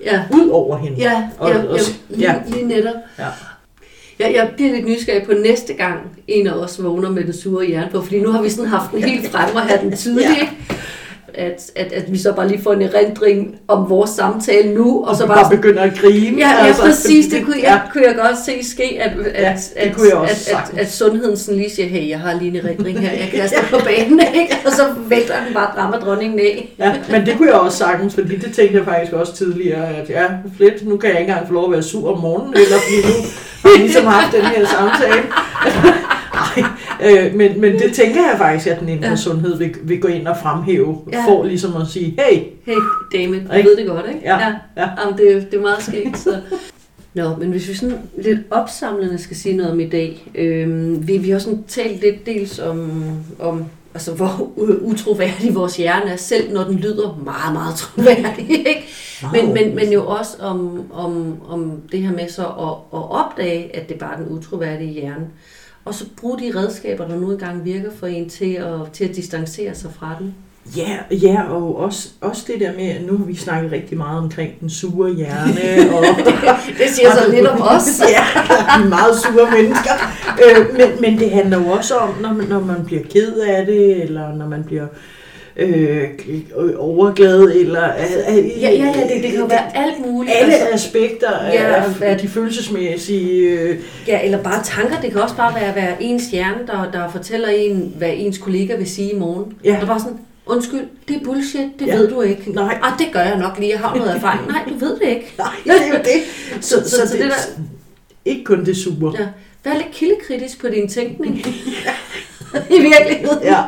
ja. 0.05 0.23
ud 0.33 0.49
over 0.49 0.77
hende. 0.77 0.97
Ja, 0.97 1.29
og, 1.37 1.49
ja, 1.49 1.63
og, 1.63 1.79
ja, 2.19 2.41
lige, 2.45 2.55
lige 2.55 2.67
netop. 2.67 2.95
Ja. 3.19 3.27
Jeg, 4.21 4.33
jeg 4.35 4.49
bliver 4.55 4.71
lidt 4.71 4.85
nysgerrig 4.85 5.23
på 5.23 5.31
næste 5.31 5.73
gang, 5.73 5.99
en 6.27 6.47
af 6.47 6.53
os 6.53 6.83
vågner 6.83 7.09
med 7.09 7.23
den 7.23 7.33
sure 7.33 7.65
hjerne 7.65 7.89
på, 7.91 8.01
fordi 8.01 8.19
nu 8.19 8.31
har 8.31 8.41
vi 8.41 8.49
sådan 8.49 8.69
haft 8.69 8.91
den 8.91 9.03
helt 9.03 9.27
frem 9.27 9.55
og 9.55 9.61
have 9.61 9.81
den 9.81 9.97
tydelig. 9.97 10.49
at, 11.33 11.71
at, 11.75 11.93
at 11.93 12.11
vi 12.11 12.17
så 12.17 12.33
bare 12.33 12.47
lige 12.47 12.61
får 12.61 12.73
en 12.73 12.81
erindring 12.81 13.55
om 13.67 13.89
vores 13.89 14.09
samtale 14.09 14.73
nu, 14.73 15.05
og 15.05 15.15
så 15.15 15.27
bare, 15.27 15.35
bare 15.35 15.55
begynder 15.55 15.81
at 15.81 15.97
grine. 15.97 16.37
Ja, 16.37 16.49
ja 16.49 16.65
altså, 16.65 16.81
præcis. 16.81 17.27
Det 17.27 17.45
kunne, 17.45 17.57
ja. 17.59 17.71
jeg, 17.71 17.81
kunne 17.93 18.03
jeg 18.07 18.15
godt 18.15 18.37
se 18.45 18.69
ske, 18.69 19.01
at, 19.01 19.11
at, 19.25 19.41
Ja, 19.41 19.49
at, 19.49 19.65
at, 19.75 20.47
at, 20.47 20.79
at, 20.79 20.91
sundheden 20.91 21.37
sådan 21.37 21.59
lige 21.59 21.69
siger, 21.69 21.87
hey, 21.87 22.09
jeg 22.09 22.19
har 22.19 22.33
lige 22.39 22.59
en 22.59 22.65
erindring 22.65 22.99
her, 22.99 23.11
jeg 23.11 23.29
kaster 23.33 23.61
på 23.79 23.85
banen, 23.85 24.21
ikke? 24.35 24.57
og 24.65 24.71
så 24.71 24.83
vælter 25.09 25.33
den 25.45 25.53
bare 25.53 25.71
dramadronningen 25.75 26.39
af. 26.39 26.69
Ja, 26.79 26.93
men 27.11 27.25
det 27.25 27.37
kunne 27.37 27.47
jeg 27.47 27.59
også 27.59 27.77
sagtens, 27.77 28.13
fordi 28.13 28.35
det 28.35 28.53
tænkte 28.53 28.77
jeg 28.77 28.85
faktisk 28.85 29.13
også 29.13 29.35
tidligere, 29.35 29.95
at 29.95 30.09
ja, 30.09 30.25
fedt, 30.57 30.87
nu 30.87 30.97
kan 30.97 31.09
jeg 31.09 31.19
ikke 31.19 31.29
engang 31.29 31.47
få 31.47 31.53
lov 31.53 31.65
at 31.65 31.71
være 31.71 31.83
sur 31.83 32.13
om 32.13 32.19
morgenen, 32.19 32.53
eller 32.53 32.77
fordi 32.77 33.07
nu 33.07 33.25
har 33.61 33.77
ligesom 33.83 34.05
haft 34.05 34.33
den 34.35 34.41
her 34.45 34.65
samtale. 34.65 35.23
Ej, 36.33 36.63
øh, 37.25 37.35
men, 37.35 37.61
men 37.61 37.73
det 37.79 37.93
tænker 37.93 38.21
jeg 38.21 38.35
faktisk, 38.37 38.67
at 38.67 38.79
den 38.79 38.89
indre 38.89 39.09
Ja. 39.09 39.15
sundhed 39.15 39.57
vil, 39.57 39.75
vil 39.83 40.01
gå 40.01 40.07
ind 40.07 40.27
og 40.27 40.35
fremhæve, 40.43 40.97
Ja. 41.13 41.25
for 41.27 41.43
ligesom 41.43 41.75
at 41.81 41.87
sige, 41.87 42.05
hey, 42.19 42.37
Hey, 42.65 42.75
Damen, 43.13 43.47
du 43.47 43.53
ved 43.53 43.77
det 43.77 43.87
godt, 43.87 44.05
ikke? 44.07 44.19
Ja, 44.23 44.37
ja. 44.77 44.89
Jamen, 45.01 45.17
det, 45.17 45.51
det 45.51 45.57
er 45.57 45.61
meget 45.61 45.83
skægt, 45.83 46.17
så... 46.17 46.35
Nå, 47.13 47.35
men 47.39 47.51
hvis 47.51 47.69
vi 47.69 47.73
sådan 47.73 47.97
lidt 48.23 48.39
opsamlende 48.51 49.17
skal 49.17 49.37
sige 49.37 49.55
noget 49.57 49.71
om 49.71 49.79
i 49.79 49.89
dag, 49.89 50.31
øhm, 50.35 51.07
vi, 51.07 51.17
vi 51.17 51.29
har 51.29 51.39
sådan 51.39 51.63
talt 51.67 52.01
lidt 52.01 52.25
dels 52.25 52.59
om, 52.59 52.91
om 53.39 53.65
altså, 53.93 54.13
hvor 54.13 54.51
utroværdig 54.81 55.55
vores 55.55 55.77
hjerne 55.77 56.11
er, 56.11 56.15
selv 56.15 56.53
når 56.53 56.63
den 56.63 56.75
lyder 56.75 57.19
meget, 57.25 57.53
meget 57.53 57.75
troværdig, 57.75 58.49
ikke? 58.67 58.85
Men, 59.33 59.53
men, 59.53 59.75
men 59.75 59.93
jo 59.93 60.07
også 60.07 60.37
om, 60.39 60.91
om, 60.91 61.41
om 61.49 61.81
det 61.91 62.01
her 62.01 62.11
med 62.11 62.29
så 62.29 62.45
at, 62.45 62.99
at 62.99 63.11
opdage, 63.11 63.75
at 63.75 63.89
det 63.89 63.99
bare 63.99 64.13
er 64.13 64.17
den 64.17 64.27
utroværdige 64.27 64.91
hjerne. 64.91 65.27
Og 65.85 65.93
så 65.93 66.05
bruge 66.17 66.39
de 66.39 66.59
redskaber, 66.59 67.07
der 67.07 67.15
nu 67.15 67.31
engang 67.31 67.65
virker 67.65 67.91
for 67.91 68.07
en 68.07 68.29
til 68.29 68.53
at, 68.53 68.91
til 68.93 69.05
at 69.05 69.15
distancere 69.15 69.75
sig 69.75 69.93
fra 69.93 70.15
den. 70.19 70.35
Ja, 70.77 70.97
ja, 71.11 71.41
og 71.49 71.77
også, 71.77 72.09
også 72.21 72.43
det 72.47 72.59
der 72.59 72.71
med, 72.77 72.89
at 72.89 73.01
nu 73.11 73.17
har 73.17 73.25
vi 73.25 73.35
snakket 73.35 73.71
rigtig 73.71 73.97
meget 73.97 74.19
omkring 74.19 74.59
den 74.59 74.69
sure 74.69 75.13
hjerne, 75.13 75.89
og 75.97 76.03
Det 76.77 76.89
siger 76.89 77.11
så 77.11 77.31
lidt 77.31 77.47
om 77.47 77.61
os. 77.61 78.01
ja, 78.17 78.23
vi 78.79 78.83
er 78.85 78.89
meget 78.89 79.15
sure 79.15 79.51
mennesker. 79.51 79.91
Øh, 80.45 80.73
men, 80.77 81.01
men 81.01 81.19
det 81.19 81.31
handler 81.31 81.57
jo 81.63 81.67
også 81.67 81.95
om, 81.95 82.09
når 82.21 82.33
man, 82.33 82.47
når 82.47 82.59
man 82.59 82.85
bliver 82.85 83.01
ked 83.13 83.33
af 83.37 83.65
det, 83.65 84.03
eller 84.03 84.35
når 84.35 84.47
man 84.47 84.63
bliver 84.63 84.87
øh, 85.55 86.09
overglad, 86.77 87.41
eller... 87.55 87.83
Øh, 88.29 88.61
Ja, 88.61 88.69
ja, 88.69 88.85
ja, 88.85 89.13
det, 89.13 89.23
det 89.23 89.31
kan 89.31 89.39
jo 89.39 89.45
være 89.45 89.77
alt 89.77 90.05
muligt. 90.05 90.35
alle 90.41 90.53
altså, 90.53 90.67
aspekter 90.73 91.29
af, 91.31 91.53
Ja, 91.53 91.83
af 92.05 92.17
de 92.17 92.27
følelsesmæssige... 92.27 93.49
Øh, 93.49 93.77
ja, 94.07 94.19
eller 94.23 94.43
bare 94.43 94.63
tanker. 94.63 95.01
Det 95.01 95.11
kan 95.11 95.21
også 95.21 95.35
bare 95.35 95.55
være, 95.61 95.75
være 95.75 96.03
ens 96.03 96.23
hjerne, 96.31 96.67
der, 96.67 96.91
der 96.93 97.09
fortæller 97.11 97.47
en, 97.47 97.93
hvad 97.97 98.09
ens 98.15 98.37
kollega 98.37 98.75
vil 98.77 98.89
sige 98.89 99.11
i 99.11 99.17
morgen. 99.17 99.53
Ja. 99.63 99.69
Der 99.69 99.81
er 99.81 99.85
bare 99.85 99.99
sådan, 99.99 100.17
undskyld, 100.51 100.87
det 101.07 101.15
er 101.15 101.23
bullshit, 101.23 101.79
det 101.79 101.87
Ja. 101.87 101.95
ved 101.95 102.09
du 102.09 102.21
ikke. 102.21 102.51
Nej. 102.51 102.79
Ah, 102.81 102.99
det 102.99 103.07
gør 103.13 103.19
jeg 103.19 103.37
nok 103.37 103.57
lige, 103.59 103.69
jeg 103.71 103.79
har 103.79 103.95
noget 103.95 104.15
erfaring. 104.15 104.47
Nej, 104.47 104.65
du 104.69 104.73
ved 104.75 104.99
det 104.99 105.07
ikke. 105.07 105.33
nej, 105.37 105.53
det 105.63 105.71
er 105.81 105.87
jo 105.87 105.93
det. 106.03 106.21
Så, 106.63 106.75
så, 106.83 106.89
Så- 106.89 106.97
så, 106.97 107.07
så 107.07 107.13
det, 107.17 107.23
det 107.23 107.31
det 107.57 107.65
ikke 108.25 108.43
kun 108.43 108.65
det 108.65 108.77
sure. 108.77 109.15
Ja. 109.19 109.27
Vær 109.63 109.73
lidt 109.73 109.91
kildekritisk 109.91 110.61
på 110.61 110.67
din 110.67 110.87
tænkning. 110.89 111.37
I 112.77 112.81
virkeligheden. 112.81 113.43
Ja, 113.43 113.63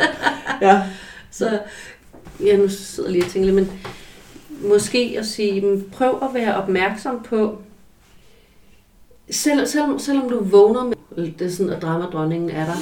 ja. 0.62 0.82
Så, 1.32 1.60
ja, 2.44 2.58
nu 2.58 2.68
sidder 2.70 3.10
jeg 3.10 3.12
lige 3.14 3.26
og 3.26 3.32
tænker 3.32 3.46
lidt, 3.52 3.56
men 3.56 3.80
måske 4.70 5.16
at 5.20 5.26
sige, 5.26 5.84
prøv 5.92 6.20
at 6.22 6.30
være 6.34 6.56
opmærksom 6.56 7.26
på, 7.30 7.58
selv, 9.32 9.66
selv, 9.68 10.00
selvom 10.00 10.30
du 10.30 10.44
vågner 10.44 10.84
med, 10.84 11.32
det 11.40 11.48
er 11.48 11.52
sådan, 11.52 11.74
at 11.74 11.82
dramadronningen 11.82 12.50
er 12.50 12.66
der, 12.66 12.76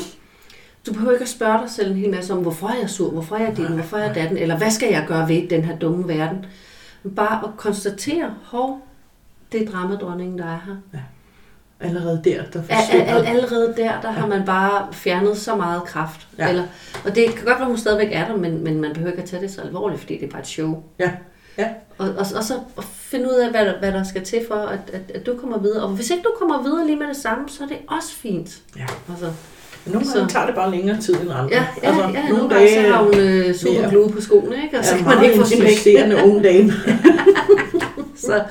du 0.85 0.93
behøver 0.93 1.11
ikke 1.11 1.23
at 1.23 1.29
spørge 1.29 1.61
dig 1.61 1.69
selv 1.69 1.91
en 1.91 1.97
hel 1.97 2.09
masse 2.09 2.33
om, 2.33 2.39
hvorfor 2.39 2.67
er 2.67 2.75
jeg 2.81 2.89
sur, 2.89 3.11
hvorfor 3.11 3.35
er 3.35 3.45
jeg 3.45 3.57
din, 3.57 3.65
hvorfor 3.73 3.97
er 3.97 4.03
jeg 4.05 4.15
datten, 4.15 4.37
eller 4.37 4.57
hvad 4.57 4.71
skal 4.71 4.91
jeg 4.91 5.05
gøre 5.07 5.29
ved 5.29 5.47
den 5.49 5.63
her 5.63 5.77
dumme 5.77 6.07
verden. 6.07 6.45
Bare 7.15 7.43
at 7.43 7.57
konstatere, 7.57 8.33
hov, 8.43 8.87
det 9.51 9.61
er 9.67 9.71
dramadronningen, 9.71 10.37
der 10.39 10.45
er 10.45 10.59
her. 10.65 10.99
Allerede 11.79 12.21
der, 12.23 12.43
der 12.43 12.63
forsvinder. 12.63 13.05
al- 13.15 13.25
allerede 13.25 13.73
der, 13.77 14.01
der 14.01 14.11
har 14.11 14.27
man 14.27 14.45
bare 14.45 14.93
fjernet 14.93 15.37
så 15.37 15.55
meget 15.55 15.83
kraft. 15.83 16.27
Ja. 16.37 16.49
Eller, 16.49 16.63
og 17.05 17.15
det 17.15 17.35
kan 17.35 17.45
godt 17.45 17.59
være, 17.59 17.67
hun 17.67 17.77
stadigvæk 17.77 18.09
er 18.11 18.27
der, 18.27 18.37
men, 18.37 18.63
men 18.63 18.81
man 18.81 18.93
behøver 18.93 19.11
ikke 19.11 19.23
at 19.23 19.29
tage 19.29 19.41
det 19.41 19.51
så 19.51 19.61
alvorligt, 19.61 20.01
fordi 20.01 20.17
det 20.17 20.23
er 20.25 20.31
bare 20.31 20.41
et 20.41 20.47
show. 20.47 20.83
Ja, 20.99 21.11
ja. 21.57 21.69
Og, 21.97 22.09
og, 22.09 22.25
og 22.35 22.43
så 22.43 22.59
finde 22.83 23.25
ud 23.25 23.35
af, 23.35 23.51
hvad 23.51 23.65
der, 23.65 23.79
hvad 23.79 23.91
der 23.91 24.03
skal 24.03 24.23
til 24.23 24.45
for, 24.47 24.55
at, 24.55 24.79
at, 24.93 25.11
at 25.15 25.25
du 25.25 25.37
kommer 25.37 25.57
videre. 25.59 25.83
Og 25.83 25.89
hvis 25.89 26.09
ikke 26.09 26.23
du 26.23 26.31
kommer 26.39 26.61
videre 26.63 26.85
lige 26.85 26.99
med 26.99 27.07
det 27.07 27.17
samme, 27.17 27.49
så 27.49 27.63
er 27.63 27.67
det 27.67 27.77
også 27.87 28.15
fint. 28.15 28.61
Ja. 28.77 28.85
Altså, 29.09 29.31
Nogle 29.85 29.99
gange 30.07 30.29
Så- 30.29 30.33
tager 30.33 30.45
det 30.45 30.55
bare 30.55 30.71
længere 30.71 31.01
tid 31.01 31.13
end 31.13 31.31
andre. 31.31 31.49
ja, 31.51 31.65
ja, 31.83 31.87
altså, 31.87 32.01
ja, 32.01 32.07
nogle 32.07 32.29
nogle 32.29 32.49
gange 32.49 32.69
så 32.69 32.75
dage 32.75 32.91
har 32.91 33.03
hun 33.03 33.15
øh, 33.17 33.55
super 33.55 33.79
mere- 33.81 33.89
glue 33.89 34.09
på 34.09 34.21
skoene, 34.21 34.55
ikke? 34.63 34.79
og 34.79 34.85
så 34.85 34.95
kan 34.95 35.05
man 35.05 35.23
ikke 35.23 35.37
få 35.39 35.45
smæk. 35.45 36.23
unge 36.25 36.43
dame. 36.43 36.73
Så, 38.15 38.43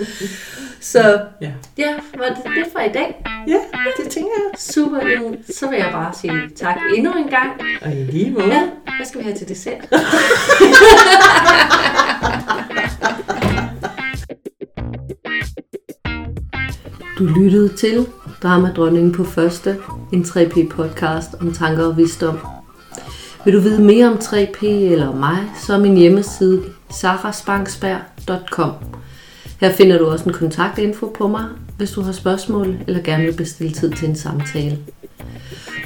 så 0.80 1.20
Ja. 1.40 1.50
ja, 1.78 1.88
var 2.18 2.24
det 2.24 2.36
det 2.44 2.64
for 2.72 2.78
i 2.80 2.88
dag? 2.94 3.24
ja, 3.48 3.58
det 3.96 4.10
tænker 4.10 4.30
jeg. 4.36 4.58
Super, 4.60 5.08
jamen, 5.08 5.36
så 5.54 5.68
vil 5.70 5.76
jeg 5.78 5.88
bare 5.92 6.14
sige 6.20 6.32
tak 6.56 6.76
endnu 6.96 7.12
en 7.12 7.28
gang. 7.28 7.50
Og 7.82 7.92
i 7.92 7.94
lige 7.94 8.30
måde. 8.30 8.46
Ja, 8.46 8.62
hvad 8.96 9.06
skal 9.06 9.18
vi 9.20 9.24
have 9.24 9.36
til 9.36 9.48
dessert? 9.48 9.88
Du 17.18 17.24
lyttede 17.24 17.76
til 17.76 18.06
Dramadronningen 18.42 19.12
på 19.12 19.24
første, 19.24 19.76
en 20.12 20.22
3P 20.22 20.68
podcast 20.68 21.34
om 21.40 21.52
tanker 21.52 21.84
og 21.84 21.96
visdom. 21.96 22.38
Vil 23.44 23.54
du 23.54 23.60
vide 23.60 23.82
mere 23.82 24.06
om 24.06 24.14
3P 24.14 24.66
eller 24.66 25.14
mig, 25.14 25.38
så 25.66 25.74
er 25.74 25.78
min 25.78 25.96
hjemmeside 25.96 26.62
sarasbanksberg.com. 26.90 28.72
Her 29.60 29.72
finder 29.72 29.98
du 29.98 30.06
også 30.06 30.24
en 30.24 30.32
kontaktinfo 30.32 31.06
på 31.18 31.28
mig, 31.28 31.44
hvis 31.76 31.90
du 31.90 32.00
har 32.00 32.12
spørgsmål 32.12 32.76
eller 32.86 33.02
gerne 33.02 33.24
vil 33.24 33.36
bestille 33.36 33.72
tid 33.72 33.92
til 33.92 34.08
en 34.08 34.16
samtale. 34.16 34.78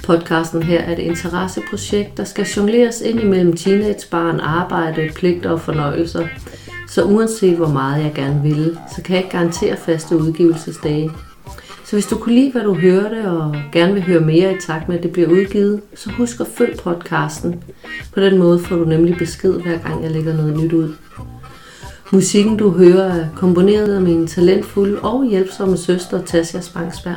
Podcasten 0.05 0.63
her 0.63 0.81
er 0.81 0.93
et 0.93 0.99
interesseprojekt, 0.99 2.17
der 2.17 2.25
skal 2.25 2.47
jongleres 2.47 3.01
ind 3.01 3.21
imellem 3.21 3.57
teenagebarn, 3.57 4.41
arbejde, 4.41 5.11
pligter 5.15 5.51
og 5.51 5.61
fornøjelser. 5.61 6.27
Så 6.89 7.05
uanset 7.05 7.57
hvor 7.57 7.69
meget 7.69 8.05
jeg 8.05 8.13
gerne 8.15 8.43
vil, 8.43 8.79
så 8.97 9.03
kan 9.03 9.15
jeg 9.15 9.25
ikke 9.25 9.37
garantere 9.37 9.77
faste 9.77 10.17
udgivelsesdage. 10.17 11.11
Så 11.85 11.97
hvis 11.97 12.07
du 12.07 12.19
kunne 12.19 12.35
lide, 12.35 12.53
hvad 12.53 12.63
du 12.63 12.75
hørte, 12.75 13.31
og 13.31 13.57
gerne 13.73 13.95
vil 13.95 14.03
høre 14.03 14.21
mere 14.21 14.53
i 14.53 14.61
takt 14.67 14.89
med, 14.89 14.97
at 14.97 15.03
det 15.03 15.13
bliver 15.13 15.29
udgivet, 15.29 15.81
så 15.95 16.11
husk 16.11 16.41
at 16.41 16.47
følg 16.47 16.79
podcasten. 16.79 17.65
På 18.15 18.21
den 18.21 18.39
måde 18.39 18.59
får 18.59 18.77
du 18.77 18.85
nemlig 18.85 19.17
besked, 19.19 19.53
hver 19.53 19.79
gang 19.79 20.03
jeg 20.03 20.11
lægger 20.11 20.37
noget 20.37 20.63
nyt 20.63 20.73
ud. 20.73 20.95
Musikken, 22.13 22.57
du 22.57 22.71
hører, 22.71 23.15
er 23.15 23.29
komponeret 23.37 23.95
af 23.95 24.03
min 24.03 24.27
talentfulde 24.27 25.01
og 25.01 25.27
hjælpsomme 25.31 25.77
søster, 25.77 26.23
Tasja 26.23 26.61
Spangsberg. 26.61 27.17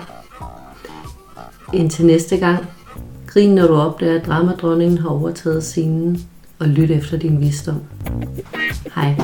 Indtil 1.73 2.05
næste 2.05 2.37
gang, 2.37 2.65
grin 3.27 3.55
når 3.55 3.67
du 3.67 3.73
opdager, 3.73 4.19
at 4.19 4.25
dramadronningen 4.25 4.97
har 4.97 5.09
overtaget 5.09 5.63
scenen, 5.63 6.21
og 6.59 6.67
lyt 6.67 6.91
efter 6.91 7.17
din 7.17 7.41
visdom. 7.41 7.81
Hej. 8.95 9.15